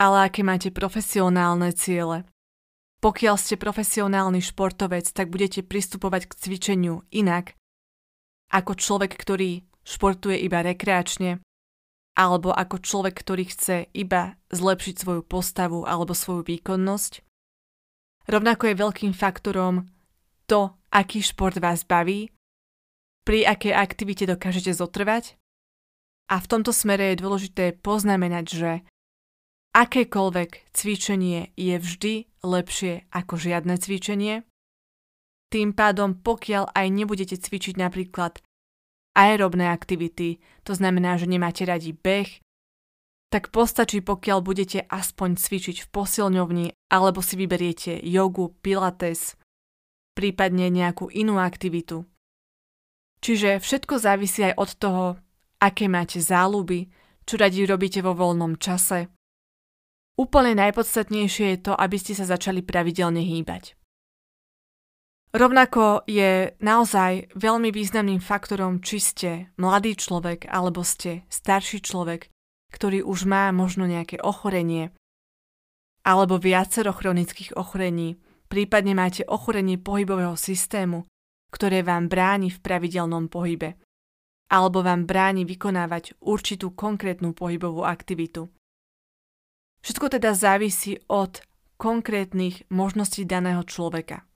[0.00, 2.24] ale aké máte profesionálne ciele
[3.02, 7.58] pokiaľ ste profesionálny športovec, tak budete pristupovať k cvičeniu inak
[8.54, 11.42] ako človek, ktorý športuje iba rekreačne,
[12.14, 17.26] alebo ako človek, ktorý chce iba zlepšiť svoju postavu alebo svoju výkonnosť.
[18.30, 19.90] Rovnako je veľkým faktorom
[20.52, 22.28] to, aký šport vás baví,
[23.24, 25.40] pri akej aktivite dokážete zotrvať.
[26.28, 28.70] A v tomto smere je dôležité poznamenať, že
[29.72, 34.44] akékoľvek cvičenie je vždy lepšie ako žiadne cvičenie.
[35.48, 38.44] Tým pádom, pokiaľ aj nebudete cvičiť napríklad
[39.16, 42.28] aerobné aktivity, to znamená, že nemáte radi beh,
[43.32, 49.40] tak postačí, pokiaľ budete aspoň cvičiť v posilňovni alebo si vyberiete jogu, pilates,
[50.12, 52.04] prípadne nejakú inú aktivitu.
[53.22, 55.04] Čiže všetko závisí aj od toho,
[55.62, 56.90] aké máte záľuby,
[57.22, 59.06] čo radi robíte vo voľnom čase.
[60.18, 63.78] Úplne najpodstatnejšie je to, aby ste sa začali pravidelne hýbať.
[65.32, 72.28] Rovnako je naozaj veľmi významným faktorom, či ste mladý človek alebo ste starší človek,
[72.68, 74.92] ktorý už má možno nejaké ochorenie
[76.04, 78.18] alebo viacero chronických ochorení,
[78.52, 81.08] prípadne máte ochorenie pohybového systému,
[81.48, 83.80] ktoré vám bráni v pravidelnom pohybe
[84.52, 88.52] alebo vám bráni vykonávať určitú konkrétnu pohybovú aktivitu.
[89.80, 91.40] Všetko teda závisí od
[91.80, 94.28] konkrétnych možností daného človeka.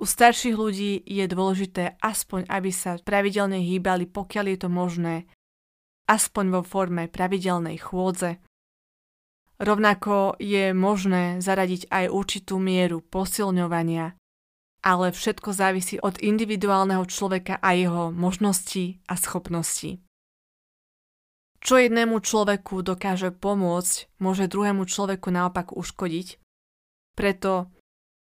[0.00, 5.14] U starších ľudí je dôležité aspoň, aby sa pravidelne hýbali, pokiaľ je to možné,
[6.08, 8.40] aspoň vo forme pravidelnej chôdze.
[9.62, 14.18] Rovnako je možné zaradiť aj určitú mieru posilňovania,
[14.82, 20.02] ale všetko závisí od individuálneho človeka a jeho možností a schopností.
[21.62, 26.42] Čo jednému človeku dokáže pomôcť, môže druhému človeku naopak uškodiť.
[27.14, 27.70] Preto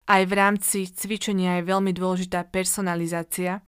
[0.07, 3.67] aj v rámci cvičenia je veľmi dôležitá personalizácia.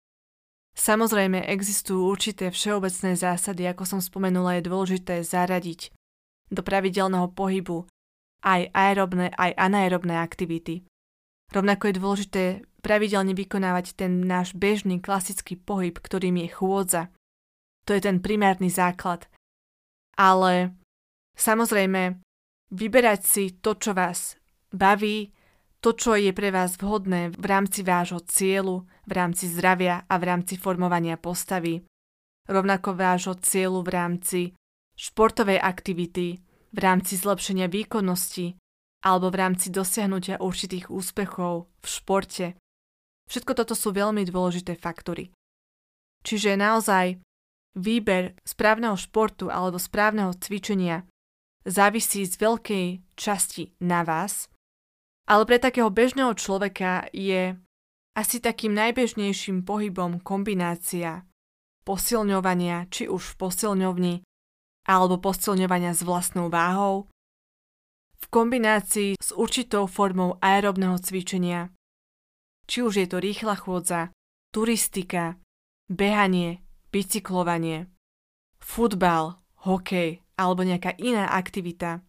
[0.73, 5.93] Samozrejme existujú určité všeobecné zásady, ako som spomenula, je dôležité zaradiť
[6.51, 7.87] do pravidelného pohybu
[8.43, 10.83] aj aerobné, aj anaerobné aktivity.
[11.51, 12.43] Rovnako je dôležité
[12.83, 17.03] pravidelne vykonávať ten náš bežný klasický pohyb, ktorým je chôdza.
[17.85, 19.27] To je ten primárny základ.
[20.17, 20.75] Ale
[21.37, 22.19] samozrejme,
[22.71, 24.39] vyberať si to, čo vás
[24.71, 25.31] baví,
[25.81, 30.23] to, čo je pre vás vhodné v rámci vášho cieľu, v rámci zdravia a v
[30.29, 31.81] rámci formovania postavy,
[32.45, 34.41] rovnako vášho cieľu v rámci
[34.97, 36.39] športovej aktivity,
[36.71, 38.55] v rámci zlepšenia výkonnosti
[39.03, 42.47] alebo v rámci dosiahnutia určitých úspechov v športe.
[43.27, 45.35] Všetko toto sú veľmi dôležité faktory.
[46.23, 47.19] Čiže naozaj
[47.75, 51.03] výber správneho športu alebo správneho cvičenia
[51.67, 52.85] závisí z veľkej
[53.19, 54.51] časti na vás
[55.31, 57.55] ale pre takého bežného človeka je
[58.17, 61.23] asi takým najbežnejším pohybom kombinácia
[61.81, 64.15] posilňovania, či už v posilňovni,
[64.87, 67.09] alebo posilňovania s vlastnou váhou,
[68.21, 71.73] v kombinácii s určitou formou aerobného cvičenia,
[72.69, 74.13] či už je to rýchla chôdza,
[74.53, 75.41] turistika,
[75.89, 76.61] behanie,
[76.93, 77.89] bicyklovanie,
[78.61, 82.01] futbal, hokej alebo nejaká iná aktivita,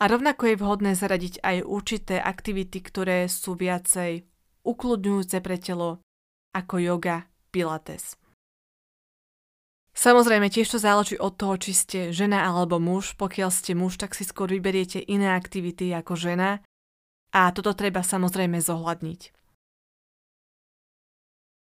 [0.00, 4.24] a rovnako je vhodné zaradiť aj určité aktivity, ktoré sú viacej
[4.64, 6.00] ukludňujúce pre telo,
[6.56, 8.16] ako yoga, pilates.
[9.90, 13.18] Samozrejme tiež to záleží od toho, či ste žena alebo muž.
[13.18, 16.62] Pokiaľ ste muž, tak si skôr vyberiete iné aktivity ako žena
[17.34, 19.20] a toto treba samozrejme zohľadniť.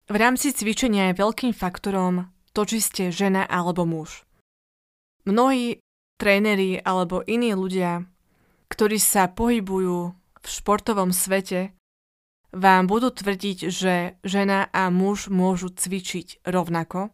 [0.07, 4.23] V rámci cvičenia je veľkým faktorom to, či ste žena alebo muž.
[5.27, 5.83] Mnohí
[6.17, 8.07] tréneri alebo iní ľudia
[8.67, 11.75] ktorí sa pohybujú v športovom svete,
[12.55, 17.11] vám budú tvrdiť, že žena a muž môžu cvičiť rovnako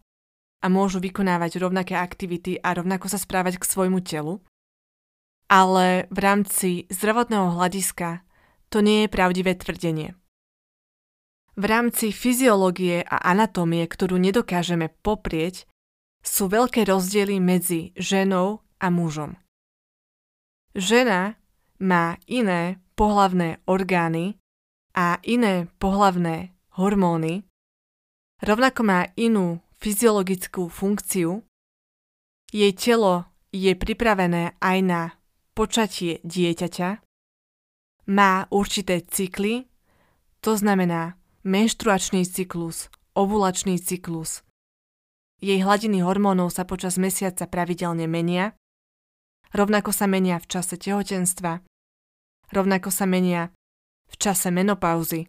[0.63, 4.39] a môžu vykonávať rovnaké aktivity a rovnako sa správať k svojmu telu.
[5.51, 8.23] Ale v rámci zdravotného hľadiska
[8.71, 10.15] to nie je pravdivé tvrdenie.
[11.53, 15.69] V rámci fyziológie a anatómie, ktorú nedokážeme poprieť,
[16.23, 19.37] sú veľké rozdiely medzi ženou a mužom.
[20.73, 21.37] Žena
[21.83, 24.41] má iné pohlavné orgány
[24.97, 27.45] a iné pohlavné hormóny,
[28.41, 31.43] rovnako má inú fyziologickú funkciu,
[32.55, 35.01] jej telo je pripravené aj na
[35.51, 37.03] počatie dieťaťa,
[38.07, 39.67] má určité cykly,
[40.39, 44.47] to znamená menštruačný cyklus, ovulačný cyklus.
[45.43, 48.55] Jej hladiny hormónov sa počas mesiaca pravidelne menia,
[49.51, 51.59] rovnako sa menia v čase tehotenstva,
[52.55, 53.51] rovnako sa menia
[54.07, 55.27] v čase menopauzy.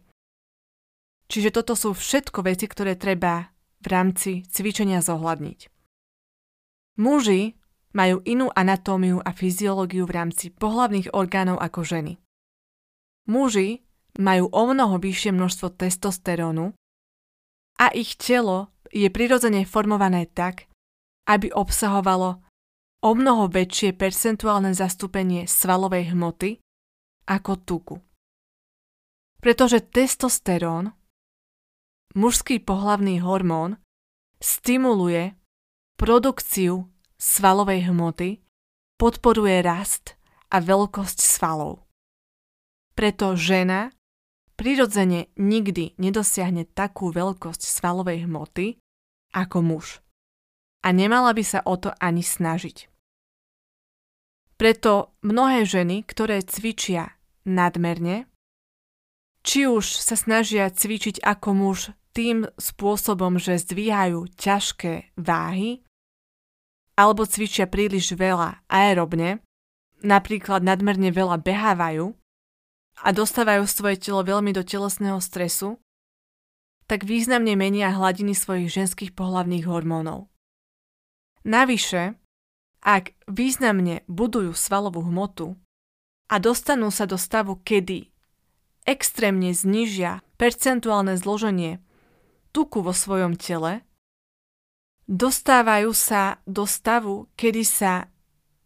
[1.27, 3.54] Čiže toto sú všetko veci, ktoré treba
[3.85, 5.69] v rámci cvičenia zohľadniť.
[6.97, 7.53] Muži
[7.93, 12.13] majú inú anatómiu a fyziológiu v rámci pohlavných orgánov ako ženy.
[13.29, 13.85] Muži
[14.17, 16.73] majú o mnoho vyššie množstvo testosterónu
[17.79, 20.67] a ich telo je prirodzene formované tak,
[21.27, 22.41] aby obsahovalo
[23.03, 26.63] o mnoho väčšie percentuálne zastúpenie svalovej hmoty
[27.29, 27.95] ako tuku.
[29.41, 30.95] Pretože testosterón,
[32.15, 33.77] mužský pohlavný hormón,
[34.39, 35.35] stimuluje
[35.99, 36.87] produkciu
[37.19, 38.39] svalovej hmoty,
[38.95, 40.15] podporuje rast
[40.51, 41.83] a veľkosť svalov.
[42.95, 43.91] Preto žena
[44.55, 48.79] prirodzene nikdy nedosiahne takú veľkosť svalovej hmoty
[49.35, 49.99] ako muž.
[50.85, 52.85] a nemala by sa o to ani snažiť.
[54.55, 58.29] Preto mnohé ženy, ktoré cvičia nadmerne,
[59.41, 61.79] či už sa snažia cvičiť ako muž
[62.15, 65.83] tým spôsobom, že zdvíhajú ťažké váhy,
[66.95, 69.43] alebo cvičia príliš veľa aerobne,
[69.99, 72.15] napríklad nadmerne veľa behávajú
[73.03, 75.75] a dostávajú svoje telo veľmi do telesného stresu,
[76.87, 80.31] tak významne menia hladiny svojich ženských pohlavných hormónov.
[81.43, 82.15] Navyše,
[82.85, 85.59] ak významne budujú svalovú hmotu
[86.31, 88.13] a dostanú sa do stavu, kedy
[88.85, 91.81] extrémne znižia percentuálne zloženie
[92.55, 93.83] tuku vo svojom tele,
[95.11, 98.07] dostávajú sa do stavu, kedy sa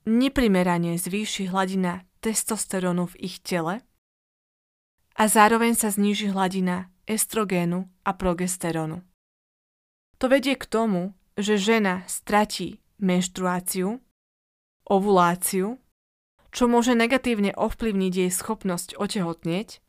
[0.05, 3.81] neprimerane zvýši hladina testosterónu v ich tele
[5.17, 9.01] a zároveň sa zníži hladina estrogénu a progesterónu.
[10.21, 13.97] To vedie k tomu, že žena stratí menštruáciu
[14.89, 15.79] ovuláciu,
[16.49, 19.79] čo môže negatívne ovplyvniť jej schopnosť otehotnieť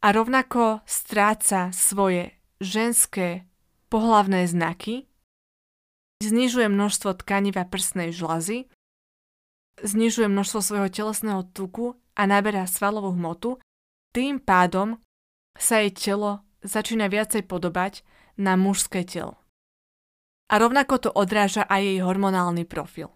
[0.00, 3.48] a rovnako stráca svoje ženské
[3.88, 5.08] pohlavné znaky,
[6.20, 8.68] znižuje množstvo tkaniva prsnej žlazy,
[9.80, 13.56] znižuje množstvo svojho telesného tuku a naberá svalovú hmotu,
[14.12, 15.00] tým pádom
[15.56, 18.04] sa jej telo začína viacej podobať
[18.36, 19.40] na mužské telo.
[20.50, 23.14] A rovnako to odráža aj jej hormonálny profil.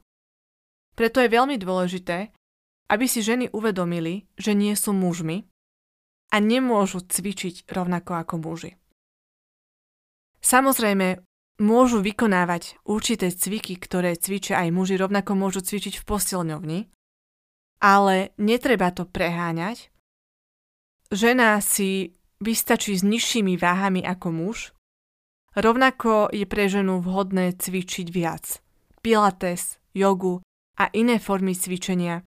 [0.95, 2.30] Preto je veľmi dôležité,
[2.88, 5.42] aby si ženy uvedomili, že nie sú mužmi
[6.30, 8.72] a nemôžu cvičiť rovnako ako muži.
[10.45, 11.24] Samozrejme,
[11.64, 16.80] môžu vykonávať určité cviky, ktoré cvičia aj muži, rovnako môžu cvičiť v posilňovni,
[17.80, 19.88] ale netreba to preháňať.
[21.09, 22.12] Žena si
[22.45, 24.59] vystačí s nižšími váhami ako muž,
[25.57, 28.61] rovnako je pre ženu vhodné cvičiť viac.
[29.01, 30.45] Pilates, jogu,
[30.78, 32.26] a iné formy cvičenia.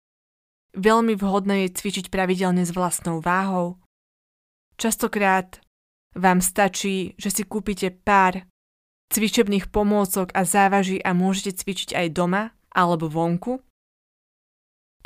[0.79, 3.83] Veľmi vhodné je cvičiť pravidelne s vlastnou váhou.
[4.79, 5.59] Častokrát
[6.19, 8.43] vám stačí, že si kúpite pár
[9.09, 12.43] cvičebných pomôcok a závaží a môžete cvičiť aj doma
[12.75, 13.63] alebo vonku.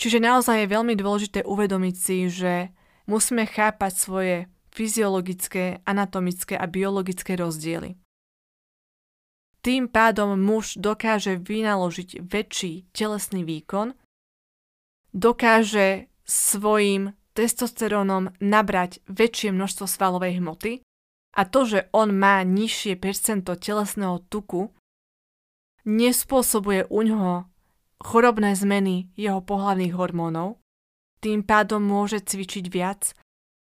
[0.01, 2.73] Čiže naozaj je veľmi dôležité uvedomiť si, že
[3.07, 4.37] musíme chápať svoje
[4.73, 8.01] fyziologické, anatomické a biologické rozdiely.
[9.63, 13.95] Tým pádom muž dokáže vynaložiť väčší telesný výkon,
[15.15, 20.83] dokáže svojim testosterónom nabrať väčšie množstvo svalovej hmoty
[21.33, 24.69] a to, že on má nižšie percento telesného tuku,
[25.89, 27.35] nespôsobuje u ňoho
[28.03, 30.61] chorobné zmeny jeho pohlavných hormónov,
[31.23, 33.15] tým pádom môže cvičiť viac,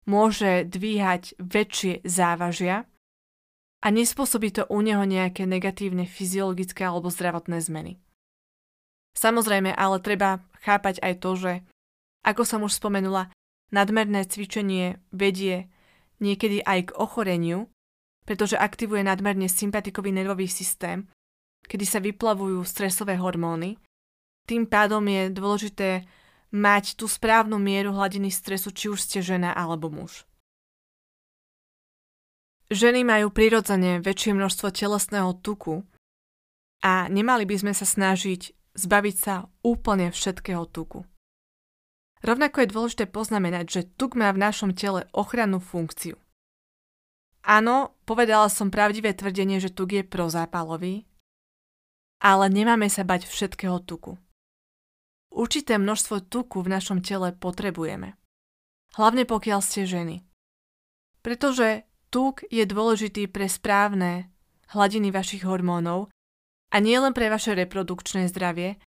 [0.08, 2.88] môže dvíhať väčšie závažia
[3.80, 8.00] a nespôsobí to u neho nejaké negatívne fyziologické alebo zdravotné zmeny.
[9.16, 11.52] Samozrejme, ale treba chápať aj to, že,
[12.24, 13.32] ako som už spomenula,
[13.72, 15.68] nadmerné cvičenie vedie
[16.20, 17.66] niekedy aj k ochoreniu,
[18.28, 21.08] pretože aktivuje nadmerne sympatikový nervový systém,
[21.66, 23.80] kedy sa vyplavujú stresové hormóny.
[24.46, 26.06] Tým pádom je dôležité
[26.50, 30.26] mať tú správnu mieru hladiny stresu, či už ste žena alebo muž.
[32.70, 35.82] Ženy majú prirodzene väčšie množstvo telesného tuku
[36.86, 41.02] a nemali by sme sa snažiť zbaviť sa úplne všetkého tuku.
[42.20, 46.20] Rovnako je dôležité poznamenať, že tuk má v našom tele ochrannú funkciu.
[47.40, 51.08] Áno, povedala som pravdivé tvrdenie, že tuk je prozápalový,
[52.20, 54.20] ale nemáme sa bať všetkého tuku.
[55.32, 58.20] Určité množstvo tuku v našom tele potrebujeme.
[58.98, 60.20] Hlavne pokiaľ ste ženy.
[61.24, 64.34] Pretože Tuk je dôležitý pre správne
[64.74, 66.10] hladiny vašich hormónov
[66.74, 68.82] a nie len pre vaše reprodukčné zdravie,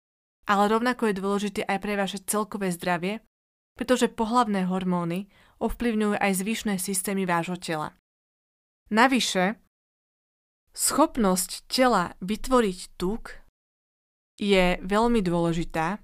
[0.50, 3.22] ale rovnako je dôležitý aj pre vaše celkové zdravie,
[3.78, 5.30] pretože pohlavné hormóny
[5.62, 7.94] ovplyvňujú aj zvyšné systémy vášho tela.
[8.90, 9.62] Navyše,
[10.74, 13.38] schopnosť tela vytvoriť tuk
[14.42, 16.02] je veľmi dôležitá,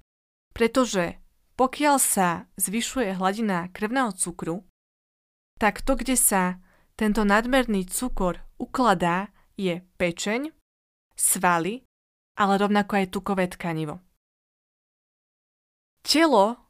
[0.54, 1.18] pretože
[1.58, 4.62] pokiaľ sa zvyšuje hladina krvného cukru,
[5.58, 6.60] tak to, kde sa
[7.00, 10.52] tento nadmerný cukor ukladá je pečeň,
[11.16, 11.88] svaly,
[12.36, 14.04] ale rovnako aj tukové tkanivo.
[16.06, 16.62] Telo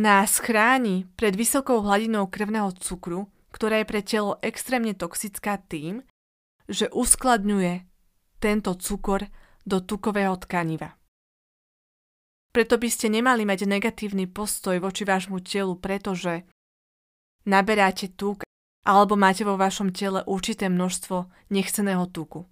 [0.00, 6.00] nás chráni pred vysokou hladinou krvného cukru, ktorá je pre telo extrémne toxická tým,
[6.64, 7.84] že uskladňuje
[8.40, 9.28] tento cukor
[9.68, 10.96] do tukového tkaniva.
[12.48, 16.48] Preto by ste nemali mať negatívny postoj voči vášmu telu, pretože
[17.44, 18.42] naberáte tuk
[18.88, 22.48] alebo máte vo vašom tele určité množstvo nechceného tuku.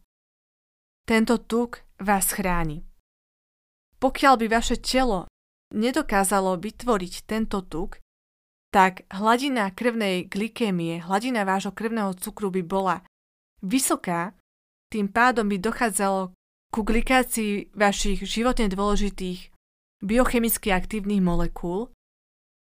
[1.08, 2.84] tento tuk vás chráni.
[3.96, 5.24] Pokiaľ by vaše telo
[5.74, 8.00] nedokázalo vytvoriť tento tuk,
[8.68, 12.96] tak hladina krvnej glykémie, hladina vášho krvného cukru by bola
[13.64, 14.36] vysoká,
[14.92, 16.32] tým pádom by dochádzalo
[16.68, 19.52] ku glikácii vašich životne dôležitých
[20.04, 21.92] biochemicky aktívnych molekúl,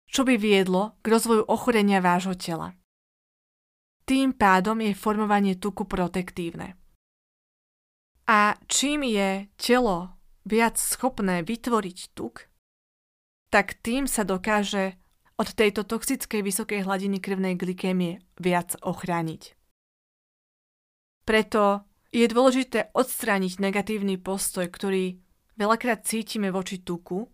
[0.07, 2.71] čo by viedlo k rozvoju ochorenia vášho tela.
[4.07, 6.79] Tým pádom je formovanie tuku protektívne.
[8.27, 10.15] A čím je telo
[10.47, 12.47] viac schopné vytvoriť tuk,
[13.49, 14.99] tak tým sa dokáže
[15.37, 19.53] od tejto toxickej vysokej hladiny krvnej glykémie viac ochrániť.
[21.27, 25.19] Preto je dôležité odstrániť negatívny postoj, ktorý
[25.59, 27.27] veľakrát cítime voči tuku,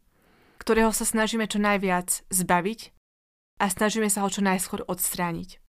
[0.60, 2.80] ktorého sa snažíme čo najviac zbaviť
[3.62, 5.62] a snažíme sa ho čo najskôr odstrániť.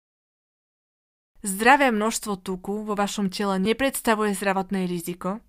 [1.44, 5.44] Zdravé množstvo tuku vo vašom tele nepredstavuje zdravotné riziko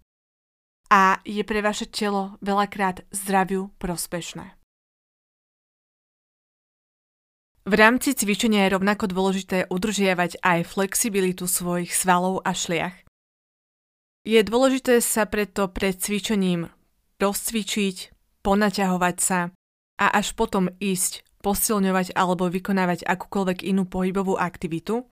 [0.91, 4.64] a je pre vaše telo veľakrát zdraviu prospešné.
[7.65, 12.93] V rámci cvičenia je rovnako dôležité udržiavať aj flexibilitu svojich svalov a šliach.
[14.21, 16.69] Je dôležité sa preto pred cvičením
[17.17, 18.13] rozcvičiť,
[18.45, 19.49] ponaťahovať sa
[19.97, 25.09] a až potom ísť posilňovať alebo vykonávať akúkoľvek inú pohybovú aktivitu.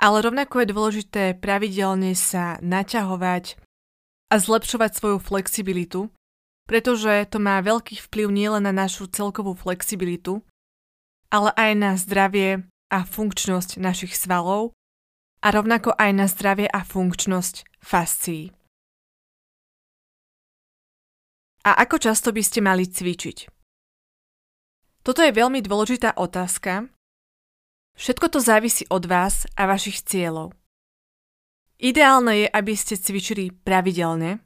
[0.00, 3.60] Ale rovnako je dôležité pravidelne sa naťahovať
[4.32, 6.08] a zlepšovať svoju flexibilitu,
[6.64, 10.40] pretože to má veľký vplyv nielen na našu celkovú flexibilitu,
[11.32, 14.76] ale aj na zdravie a funkčnosť našich svalov
[15.40, 18.52] a rovnako aj na zdravie a funkčnosť fascií.
[21.64, 23.48] A ako často by ste mali cvičiť?
[25.02, 26.86] Toto je veľmi dôležitá otázka.
[27.96, 30.54] Všetko to závisí od vás a vašich cieľov.
[31.82, 34.38] Ideálne je, aby ste cvičili pravidelne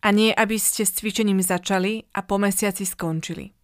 [0.00, 3.63] a nie, aby ste s cvičením začali a po mesiaci skončili.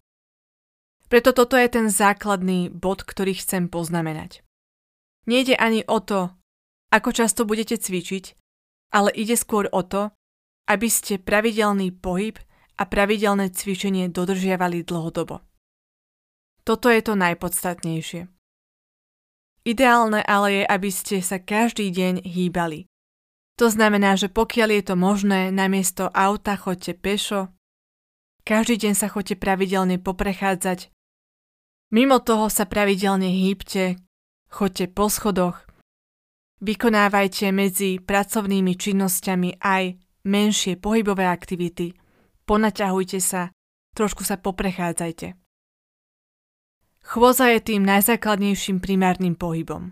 [1.11, 4.47] Preto toto je ten základný bod, ktorý chcem poznamenať.
[5.27, 6.31] Nejde ani o to,
[6.87, 8.39] ako často budete cvičiť,
[8.95, 10.15] ale ide skôr o to,
[10.71, 12.39] aby ste pravidelný pohyb
[12.79, 15.43] a pravidelné cvičenie dodržiavali dlhodobo.
[16.63, 18.31] Toto je to najpodstatnejšie.
[19.67, 22.87] Ideálne ale je, aby ste sa každý deň hýbali.
[23.59, 27.51] To znamená, že pokiaľ je to možné, namiesto auta choďte pešo,
[28.47, 30.89] každý deň sa choďte pravidelne poprechádzať
[31.91, 33.99] Mimo toho sa pravidelne hýbte,
[34.47, 35.67] choďte po schodoch,
[36.63, 41.91] vykonávajte medzi pracovnými činnosťami aj menšie pohybové aktivity,
[42.47, 43.51] ponaťahujte sa,
[43.91, 45.35] trošku sa poprechádzajte.
[47.11, 49.91] Chôdza je tým najzákladnejším primárnym pohybom.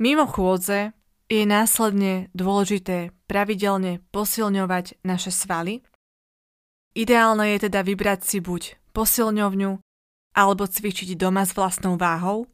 [0.00, 0.96] Mimo chôdze
[1.28, 5.84] je následne dôležité pravidelne posilňovať naše svaly.
[6.96, 9.91] Ideálne je teda vybrať si buď posilňovňu
[10.32, 12.48] alebo cvičiť doma s vlastnou váhou.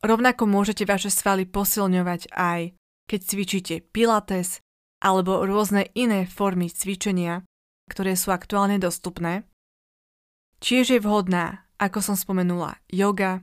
[0.00, 4.62] Rovnako môžete vaše svaly posilňovať aj keď cvičíte pilates
[5.02, 7.42] alebo rôzne iné formy cvičenia,
[7.90, 9.42] ktoré sú aktuálne dostupné.
[10.62, 13.42] Tiež je vhodná, ako som spomenula, yoga.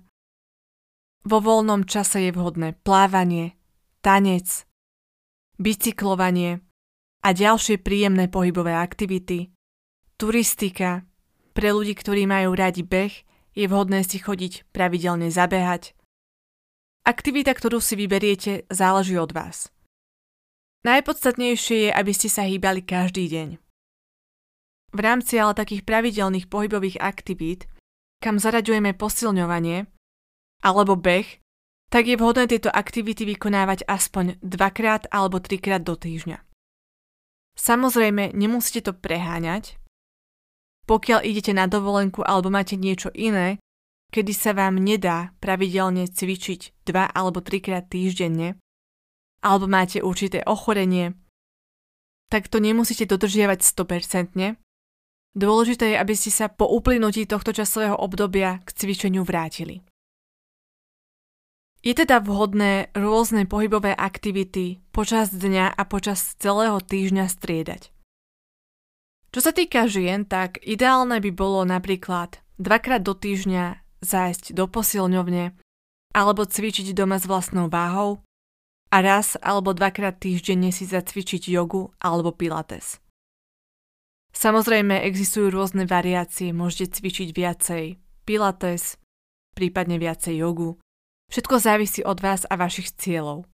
[1.28, 3.60] Vo voľnom čase je vhodné plávanie,
[4.00, 4.64] tanec,
[5.60, 6.64] bicyklovanie
[7.28, 9.52] a ďalšie príjemné pohybové aktivity,
[10.16, 11.04] turistika,
[11.52, 13.27] pre ľudí, ktorí majú radi beh,
[13.58, 15.98] je vhodné si chodiť pravidelne zabehať.
[17.02, 19.74] Aktivita, ktorú si vyberiete, záleží od vás.
[20.86, 23.50] Najpodstatnejšie je, aby ste sa hýbali každý deň.
[24.94, 27.66] V rámci ale takých pravidelných pohybových aktivít,
[28.22, 29.90] kam zaraďujeme posilňovanie
[30.62, 31.42] alebo beh,
[31.90, 36.44] tak je vhodné tieto aktivity vykonávať aspoň dvakrát alebo trikrát do týždňa.
[37.58, 39.82] Samozrejme, nemusíte to preháňať,
[40.88, 43.60] pokiaľ idete na dovolenku alebo máte niečo iné,
[44.10, 48.56] kedy sa vám nedá pravidelne cvičiť dva alebo trikrát týždenne,
[49.44, 51.14] alebo máte určité ochorenie,
[52.32, 54.60] tak to nemusíte dodržiavať 100%.
[55.38, 59.86] Dôležité je, aby ste sa po uplynutí tohto časového obdobia k cvičeniu vrátili.
[61.86, 67.94] Je teda vhodné rôzne pohybové aktivity počas dňa a počas celého týždňa striedať.
[69.38, 75.54] Čo sa týka žien, tak ideálne by bolo napríklad dvakrát do týždňa zájsť do posilňovne
[76.18, 78.26] alebo cvičiť doma s vlastnou váhou
[78.90, 82.98] a raz alebo dvakrát týždenne si zacvičiť jogu alebo pilates.
[84.34, 87.86] Samozrejme existujú rôzne variácie, môžete cvičiť viacej
[88.26, 88.98] pilates,
[89.54, 90.82] prípadne viacej jogu.
[91.30, 93.46] Všetko závisí od vás a vašich cieľov.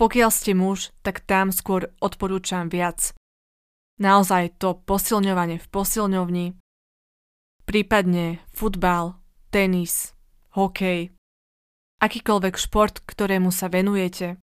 [0.00, 3.12] Pokiaľ ste muž, tak tam skôr odporúčam viac.
[4.00, 6.46] Naozaj to posilňovanie v posilňovni,
[7.68, 9.16] prípadne futbal,
[9.52, 10.16] tenis,
[10.56, 11.12] hokej,
[12.02, 14.36] akýkoľvek šport, ktorému sa venujete.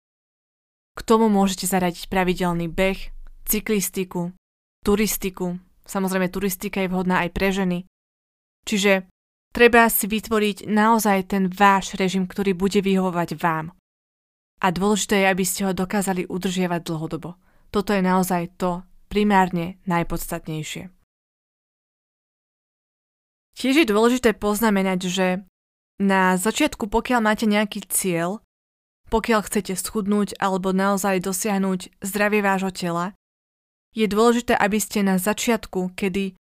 [0.97, 2.99] K tomu môžete zaradiť pravidelný beh,
[3.45, 4.33] cyklistiku,
[4.85, 5.57] turistiku.
[5.87, 7.87] Samozrejme, turistika je vhodná aj pre ženy.
[8.67, 9.07] Čiže
[9.55, 13.71] treba si vytvoriť naozaj ten váš režim, ktorý bude vyhovovať vám.
[14.57, 17.37] A dôležité je, aby ste ho dokázali udržiavať dlhodobo.
[17.69, 20.91] Toto je naozaj to primárne najpodstatnejšie.
[23.57, 25.27] Tiež je dôležité poznamenať, že
[25.97, 28.45] na začiatku, pokiaľ máte nejaký cieľ,
[29.09, 33.17] pokiaľ chcete schudnúť alebo naozaj dosiahnuť zdravie vášho tela,
[33.97, 36.37] je dôležité, aby ste na začiatku, kedy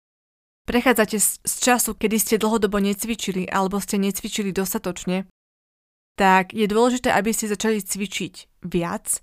[0.65, 5.29] prechádzate z času, kedy ste dlhodobo necvičili alebo ste necvičili dostatočne,
[6.17, 9.21] tak je dôležité, aby ste začali cvičiť viac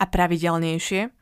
[0.00, 1.19] a pravidelnejšie.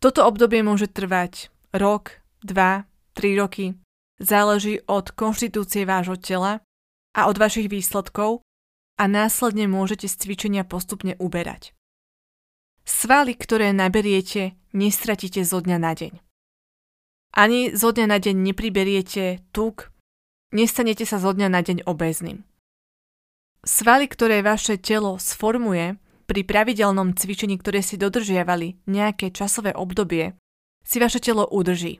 [0.00, 3.76] Toto obdobie môže trvať rok, dva, tri roky.
[4.16, 6.64] Záleží od konštitúcie vášho tela
[7.12, 8.40] a od vašich výsledkov
[8.96, 11.76] a následne môžete z cvičenia postupne uberať.
[12.88, 16.12] Svaly, ktoré naberiete, nestratíte zo dňa na deň.
[17.36, 19.92] Ani zo dňa na deň nepriberiete tuk,
[20.50, 22.42] nestanete sa zo dňa na deň obezným.
[23.68, 30.38] Svaly, ktoré vaše telo sformuje pri pravidelnom cvičení, ktoré si dodržiavali nejaké časové obdobie,
[30.86, 31.98] si vaše telo udrží.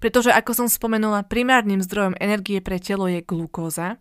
[0.00, 4.00] Pretože, ako som spomenula, primárnym zdrojom energie pre telo je glukóza.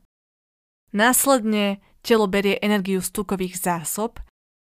[0.95, 4.23] Následne telo berie energiu z tukových zásob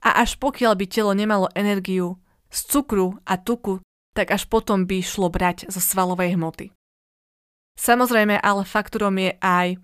[0.00, 2.16] a až pokiaľ by telo nemalo energiu
[2.48, 3.84] z cukru a tuku,
[4.16, 6.72] tak až potom by šlo brať zo svalovej hmoty.
[7.76, 9.76] Samozrejme, ale faktorom je aj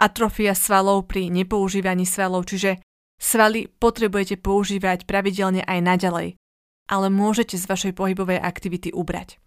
[0.00, 2.80] atrofia svalov pri nepoužívaní svalov, čiže
[3.18, 6.28] svaly potrebujete používať pravidelne aj naďalej,
[6.88, 9.42] ale môžete z vašej pohybovej aktivity ubrať.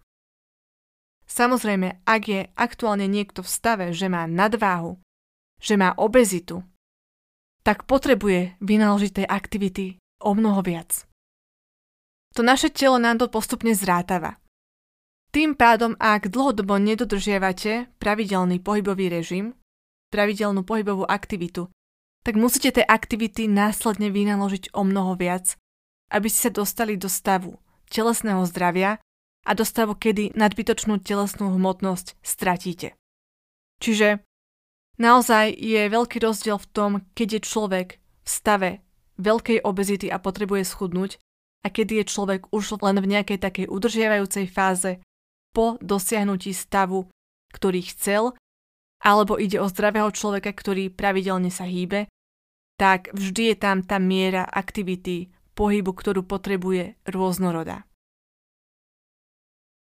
[1.26, 5.00] Samozrejme, ak je aktuálne niekto v stave, že má nadváhu,
[5.56, 6.60] že má obezitu,
[7.64, 9.86] tak potrebuje vynaložiť tej aktivity
[10.20, 11.08] o mnoho viac.
[12.36, 14.36] To naše telo nám to postupne zrátava.
[15.32, 19.56] Tým pádom, ak dlhodobo nedodržiavate pravidelný pohybový režim,
[20.12, 21.72] pravidelnú pohybovú aktivitu,
[22.22, 25.58] tak musíte tej aktivity následne vynaložiť o mnoho viac,
[26.14, 27.58] aby ste sa dostali do stavu
[27.90, 29.02] telesného zdravia
[29.42, 32.94] a do stavu, kedy nadbytočnú telesnú hmotnosť stratíte.
[33.82, 34.22] Čiže
[35.02, 38.70] naozaj je veľký rozdiel v tom, keď je človek v stave
[39.18, 41.18] veľkej obezity a potrebuje schudnúť
[41.66, 45.02] a kedy je človek už len v nejakej takej udržiavajúcej fáze
[45.50, 47.10] po dosiahnutí stavu,
[47.50, 48.32] ktorý chcel
[49.02, 52.06] alebo ide o zdravého človeka, ktorý pravidelne sa hýbe,
[52.82, 57.86] tak vždy je tam tá miera aktivity, pohybu, ktorú potrebuje rôznorodá.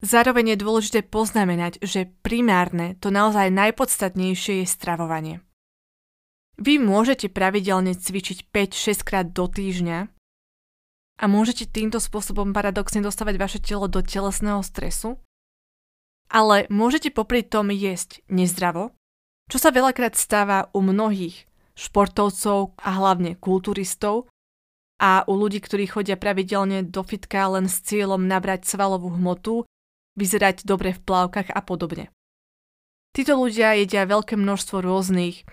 [0.03, 5.35] Zároveň je dôležité poznamenať, že primárne, to naozaj najpodstatnejšie je stravovanie.
[6.59, 10.11] Vy môžete pravidelne cvičiť 5-6 krát do týždňa
[11.21, 15.15] a môžete týmto spôsobom paradoxne dostávať vaše telo do telesného stresu,
[16.27, 18.91] ale môžete popri tom jesť nezdravo,
[19.47, 21.50] čo sa veľakrát stáva u mnohých
[21.81, 24.29] športovcov a hlavne kulturistov
[25.01, 29.65] a u ľudí, ktorí chodia pravidelne do fitka len s cieľom nabrať svalovú hmotu,
[30.13, 32.13] vyzerať dobre v plávkach a podobne.
[33.11, 35.43] Títo ľudia jedia veľké množstvo rôznych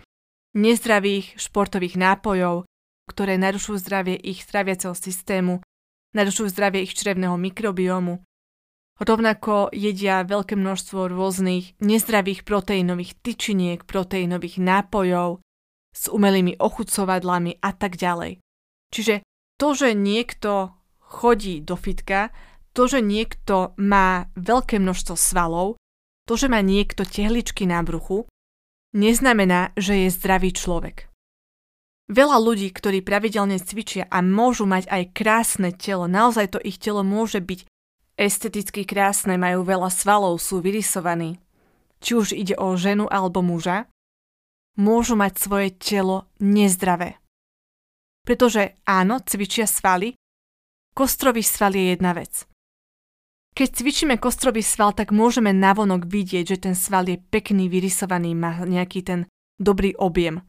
[0.52, 2.68] nezdravých športových nápojov,
[3.08, 5.64] ktoré narušujú zdravie ich traviaceho systému,
[6.12, 8.20] narušujú zdravie ich črevného mikrobiomu
[8.98, 15.38] Rovnako jedia veľké množstvo rôznych nezdravých proteínových tyčiniek, proteínových nápojov
[15.98, 18.38] s umelými ochucovadlami a tak ďalej.
[18.94, 19.26] Čiže
[19.58, 22.30] to, že niekto chodí do fitka,
[22.70, 25.74] to, že niekto má veľké množstvo svalov,
[26.30, 28.30] to, že má niekto tehličky na bruchu,
[28.94, 31.10] neznamená, že je zdravý človek.
[32.08, 37.04] Veľa ľudí, ktorí pravidelne cvičia a môžu mať aj krásne telo, naozaj to ich telo
[37.04, 37.68] môže byť
[38.16, 41.36] esteticky krásne, majú veľa svalov, sú vyrysovaní,
[42.00, 43.90] či už ide o ženu alebo muža,
[44.78, 47.18] môžu mať svoje telo nezdravé.
[48.22, 50.14] Pretože áno, cvičia svaly,
[50.94, 52.46] kostrový sval je jedna vec.
[53.58, 58.62] Keď cvičíme kostrový sval, tak môžeme navonok vidieť, že ten sval je pekný, vyrysovaný, má
[58.62, 59.20] nejaký ten
[59.58, 60.46] dobrý objem.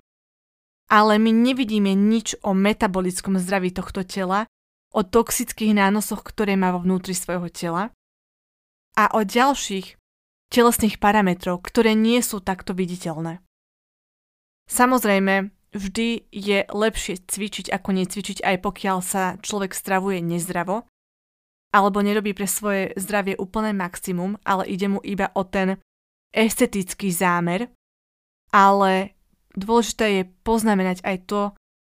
[0.89, 4.45] Ale my nevidíme nič o metabolickom zdraví tohto tela
[4.93, 7.93] o toxických nánosoch, ktoré má vo vnútri svojho tela
[8.97, 9.97] a o ďalších
[10.49, 13.41] telesných parametrov, ktoré nie sú takto viditeľné.
[14.69, 20.85] Samozrejme, vždy je lepšie cvičiť ako necvičiť, aj pokiaľ sa človek stravuje nezdravo,
[21.73, 25.77] alebo nerobí pre svoje zdravie úplné maximum, ale ide mu iba o ten
[26.33, 27.69] estetický zámer.
[28.49, 29.13] Ale
[29.53, 31.41] dôležité je poznamenať aj to,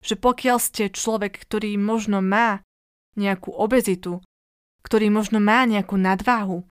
[0.02, 2.62] že pokiaľ ste človek, ktorý možno má
[3.18, 4.22] nejakú obezitu,
[4.86, 6.66] ktorý možno má nejakú nadváhu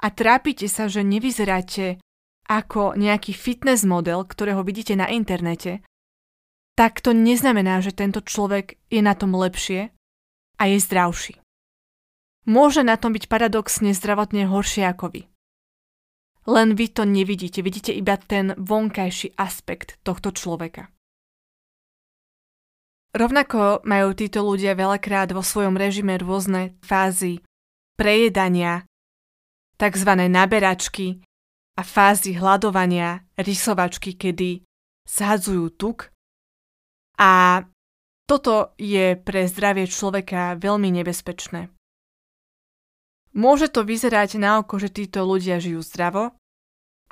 [0.00, 2.00] a trápite sa, že nevyzeráte
[2.46, 5.82] ako nejaký fitness model, ktorého vidíte na internete,
[6.78, 9.90] tak to neznamená, že tento človek je na tom lepšie
[10.60, 11.40] a je zdravší.
[12.46, 15.22] Môže na tom byť paradoxne zdravotne horšie ako vy.
[16.46, 20.94] Len vy to nevidíte, vidíte iba ten vonkajší aspekt tohto človeka.
[23.16, 27.42] Rovnako majú títo ľudia veľakrát vo svojom režime rôzne fázy
[27.96, 28.84] prejedania,
[29.80, 30.10] tzv.
[30.28, 31.24] naberačky
[31.76, 34.64] a fázy hľadovania, rysovačky, kedy
[35.04, 36.10] zhadzujú tuk
[37.20, 37.62] a
[38.26, 41.70] toto je pre zdravie človeka veľmi nebezpečné.
[43.36, 46.32] Môže to vyzerať na oko, že títo ľudia žijú zdravo,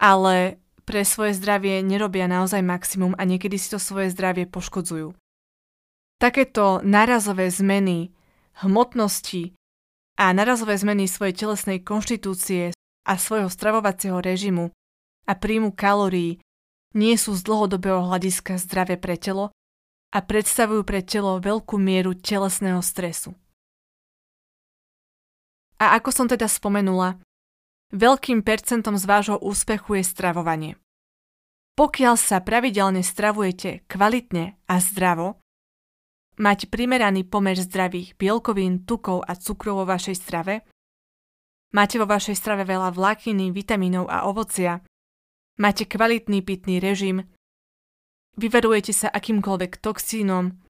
[0.01, 0.59] ale
[0.89, 5.13] pre svoje zdravie nerobia naozaj maximum a niekedy si to svoje zdravie poškodzujú.
[6.19, 8.11] Takéto narazové zmeny
[8.65, 9.53] hmotnosti
[10.17, 12.73] a narazové zmeny svojej telesnej konštitúcie
[13.05, 14.73] a svojho stravovacieho režimu
[15.29, 16.41] a príjmu kalórií
[16.97, 19.53] nie sú z dlhodobého hľadiska zdravé pre telo
[20.15, 23.35] a predstavujú pre telo veľkú mieru telesného stresu.
[25.83, 27.19] A ako som teda spomenula,
[27.91, 30.73] veľkým percentom z vášho úspechu je stravovanie.
[31.75, 35.43] Pokiaľ sa pravidelne stravujete kvalitne a zdravo,
[36.39, 40.63] mať primeraný pomer zdravých bielkovín, tukov a cukrov vo vašej strave,
[41.75, 44.81] máte vo vašej strave veľa vlákniny, vitamínov a ovocia,
[45.59, 47.27] máte kvalitný pitný režim,
[48.39, 50.63] vyverujete sa akýmkoľvek toxínom,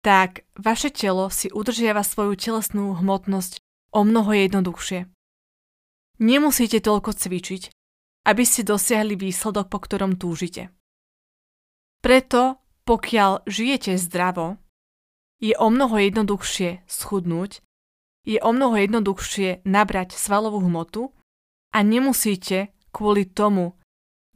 [0.00, 3.60] tak vaše telo si udržiava svoju telesnú hmotnosť
[3.92, 5.10] o mnoho jednoduchšie.
[6.20, 7.62] Nemusíte toľko cvičiť,
[8.28, 10.72] aby ste dosiahli výsledok, po ktorom túžite.
[12.00, 14.56] Preto, pokiaľ žijete zdravo,
[15.40, 17.64] je o mnoho jednoduchšie schudnúť,
[18.24, 21.12] je o mnoho jednoduchšie nabrať svalovú hmotu
[21.72, 23.78] a nemusíte kvôli tomu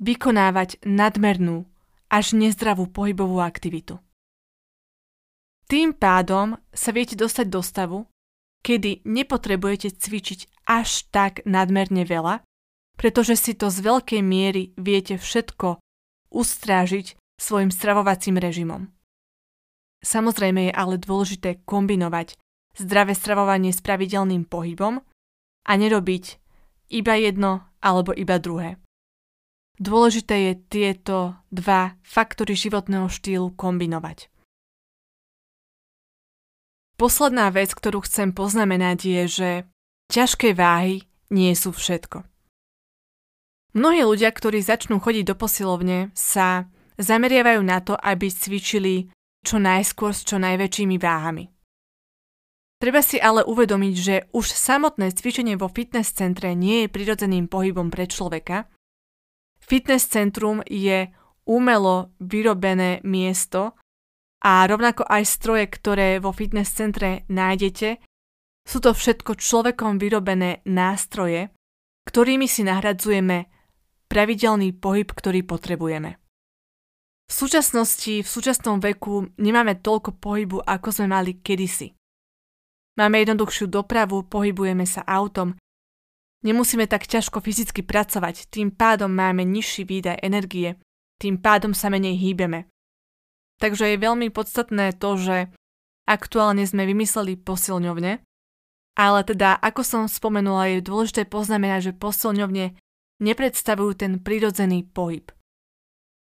[0.00, 1.66] vykonávať nadmernú
[2.08, 3.98] až nezdravú pohybovú aktivitu.
[5.64, 7.98] Tým pádom sa viete dostať do stavu,
[8.60, 12.44] kedy nepotrebujete cvičiť až tak nadmerne veľa,
[12.94, 15.80] pretože si to z veľkej miery viete všetko
[16.30, 18.88] ustrážiť svojim stravovacím režimom.
[20.04, 22.36] Samozrejme je ale dôležité kombinovať
[22.78, 25.00] zdravé stravovanie s pravidelným pohybom
[25.64, 26.24] a nerobiť
[26.92, 28.76] iba jedno alebo iba druhé.
[29.74, 34.30] Dôležité je tieto dva faktory životného štýlu kombinovať.
[36.94, 39.50] Posledná vec, ktorú chcem poznamenať je, že
[40.14, 42.22] ťažké váhy nie sú všetko.
[43.74, 49.10] Mnohí ľudia, ktorí začnú chodiť do posilovne, sa zameriavajú na to, aby cvičili
[49.42, 51.50] čo najskôr s čo najväčšími váhami.
[52.84, 57.88] Treba si ale uvedomiť, že už samotné cvičenie vo fitness centre nie je prirodzeným pohybom
[57.88, 58.68] pre človeka
[59.64, 61.08] Fitness centrum je
[61.48, 63.72] umelo vyrobené miesto
[64.44, 67.96] a rovnako aj stroje, ktoré vo fitness centre nájdete,
[68.68, 71.48] sú to všetko človekom vyrobené nástroje,
[72.04, 73.48] ktorými si nahradzujeme
[74.04, 76.20] pravidelný pohyb, ktorý potrebujeme.
[77.24, 81.96] V súčasnosti, v súčasnom veku nemáme toľko pohybu, ako sme mali kedysi.
[82.94, 85.58] Máme jednoduchšiu dopravu, pohybujeme sa autom,
[86.44, 90.76] Nemusíme tak ťažko fyzicky pracovať, tým pádom máme nižší výdaj energie,
[91.16, 92.68] tým pádom sa menej hýbeme.
[93.64, 95.36] Takže je veľmi podstatné to, že
[96.04, 98.20] aktuálne sme vymysleli posilňovne,
[98.94, 102.76] ale teda, ako som spomenula, je dôležité poznamenať, že posilňovne
[103.24, 105.32] nepredstavujú ten prirodzený pohyb.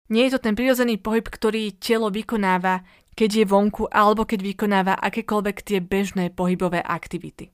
[0.10, 2.82] Nie je to ten prirodzený pohyb, ktorý telo vykonáva,
[3.20, 7.52] keď je vonku alebo keď vykonáva akékoľvek tie bežné pohybové aktivity.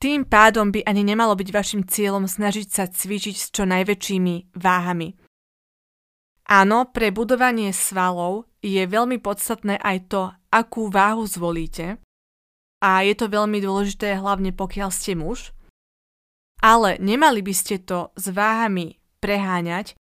[0.00, 5.12] Tým pádom by ani nemalo byť vašim cieľom snažiť sa cvičiť s čo najväčšími váhami.
[6.48, 12.00] Áno, pre budovanie svalov je veľmi podstatné aj to, akú váhu zvolíte.
[12.80, 15.52] A je to veľmi dôležité hlavne pokiaľ ste muž.
[16.64, 19.96] Ale nemali by ste to s váhami preháňať,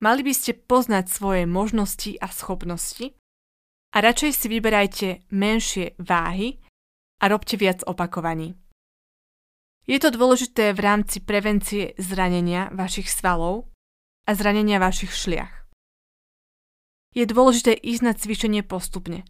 [0.00, 3.12] mali by ste poznať svoje možnosti a schopnosti
[3.92, 6.56] a radšej si vyberajte menšie váhy
[7.20, 8.56] a robte viac opakovaní.
[9.84, 13.68] Je to dôležité v rámci prevencie zranenia vašich svalov
[14.24, 15.66] a zranenia vašich šliach.
[17.10, 19.26] je dôležité ísť na cvičenie postupne.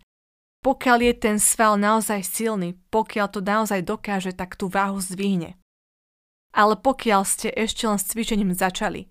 [0.61, 5.57] Pokiaľ je ten sval naozaj silný, pokiaľ to naozaj dokáže, tak tú váhu zdvihne.
[6.53, 9.09] Ale pokiaľ ste ešte len s cvičením začali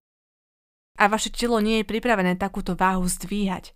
[0.99, 3.71] a vaše telo nie je pripravené takúto váhu zdvíhať,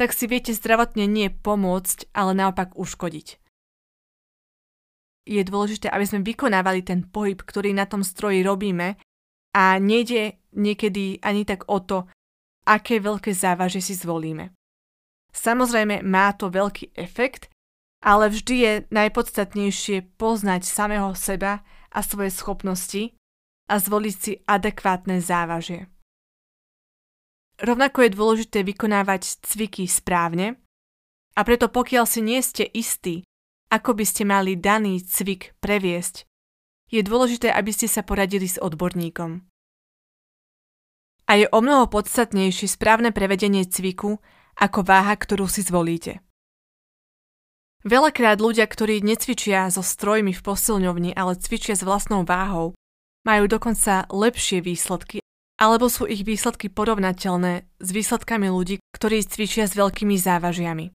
[0.00, 3.36] tak si viete zdravotne nie pomôcť, ale naopak uškodiť.
[5.28, 8.96] Je dôležité, aby sme vykonávali ten pohyb, ktorý na tom stroji robíme
[9.52, 12.08] a nejde niekedy ani tak o to,
[12.64, 14.56] aké veľké závažie si zvolíme.
[15.36, 17.52] Samozrejme má to veľký efekt,
[18.00, 21.60] ale vždy je najpodstatnejšie poznať samého seba
[21.92, 23.12] a svoje schopnosti
[23.68, 25.92] a zvoliť si adekvátne závažie.
[27.58, 30.62] Rovnako je dôležité vykonávať cviky správne
[31.34, 33.26] a preto pokiaľ si nie ste istí,
[33.74, 36.22] ako by ste mali daný cvik previesť,
[36.88, 39.42] je dôležité, aby ste sa poradili s odborníkom.
[41.28, 44.22] A je o mnoho podstatnejšie správne prevedenie cviku
[44.56, 46.24] ako váha, ktorú si zvolíte.
[47.84, 52.74] Veľakrát ľudia, ktorí necvičia so strojmi v posilňovni, ale cvičia s vlastnou váhou,
[53.22, 55.20] majú dokonca lepšie výsledky,
[55.58, 60.94] alebo sú ich výsledky porovnateľné s výsledkami ľudí, ktorí cvičia s veľkými závažiami.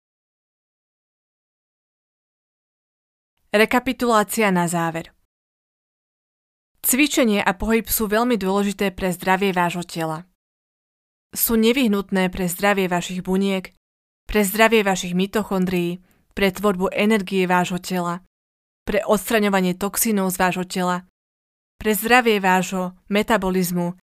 [3.53, 5.13] Rekapitulácia na záver.
[6.81, 10.25] Cvičenie a pohyb sú veľmi dôležité pre zdravie vášho tela
[11.33, 13.73] sú nevyhnutné pre zdravie vašich buniek,
[14.29, 16.05] pre zdravie vašich mitochondrií,
[16.37, 18.21] pre tvorbu energie vášho tela,
[18.85, 21.09] pre odstraňovanie toxínov z vášho tela,
[21.81, 23.97] pre zdravie vášho metabolizmu,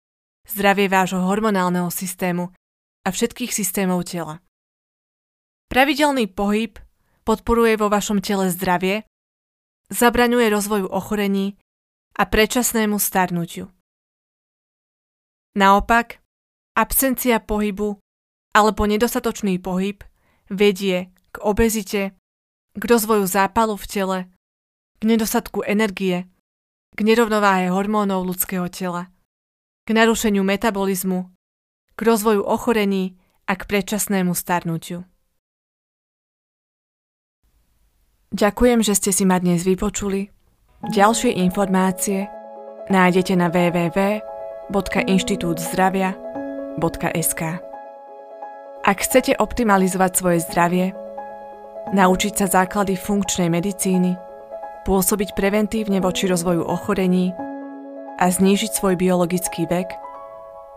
[0.48, 2.50] zdravie vášho hormonálneho systému
[3.04, 4.40] a všetkých systémov tela.
[5.68, 6.80] Pravidelný pohyb
[7.28, 9.04] podporuje vo vašom tele zdravie,
[9.92, 11.60] zabraňuje rozvoju ochorení
[12.16, 13.68] a predčasnému starnutiu.
[15.60, 16.24] Naopak,
[16.78, 17.98] Absencia pohybu
[18.54, 20.06] alebo nedostatočný pohyb
[20.54, 22.14] vedie k obezite,
[22.78, 24.20] k rozvoju zápalu v tele,
[25.02, 26.30] k nedostatku energie,
[26.94, 29.10] k nerovnováhe hormónov ľudského tela,
[29.88, 31.32] k narušeniu metabolizmu,
[31.96, 33.16] k rozvoju ochorení
[33.48, 35.08] a k predčasnému starnutiu.
[38.36, 40.28] Ďakujem, že ste si ma dnes vypočuli.
[40.92, 42.28] Ďalšie informácie
[42.92, 46.28] nájdete na www.inštitútzdravia.com
[46.78, 47.42] www.zdravie.sk
[48.86, 50.94] Ak chcete optimalizovať svoje zdravie,
[51.92, 54.14] naučiť sa základy funkčnej medicíny,
[54.86, 57.34] pôsobiť preventívne voči rozvoju ochorení
[58.18, 59.94] a znížiť svoj biologický vek,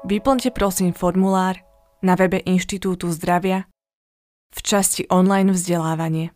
[0.05, 1.61] vyplňte prosím formulár
[2.05, 3.68] na webe Inštitútu zdravia
[4.51, 6.32] v časti online vzdelávanie.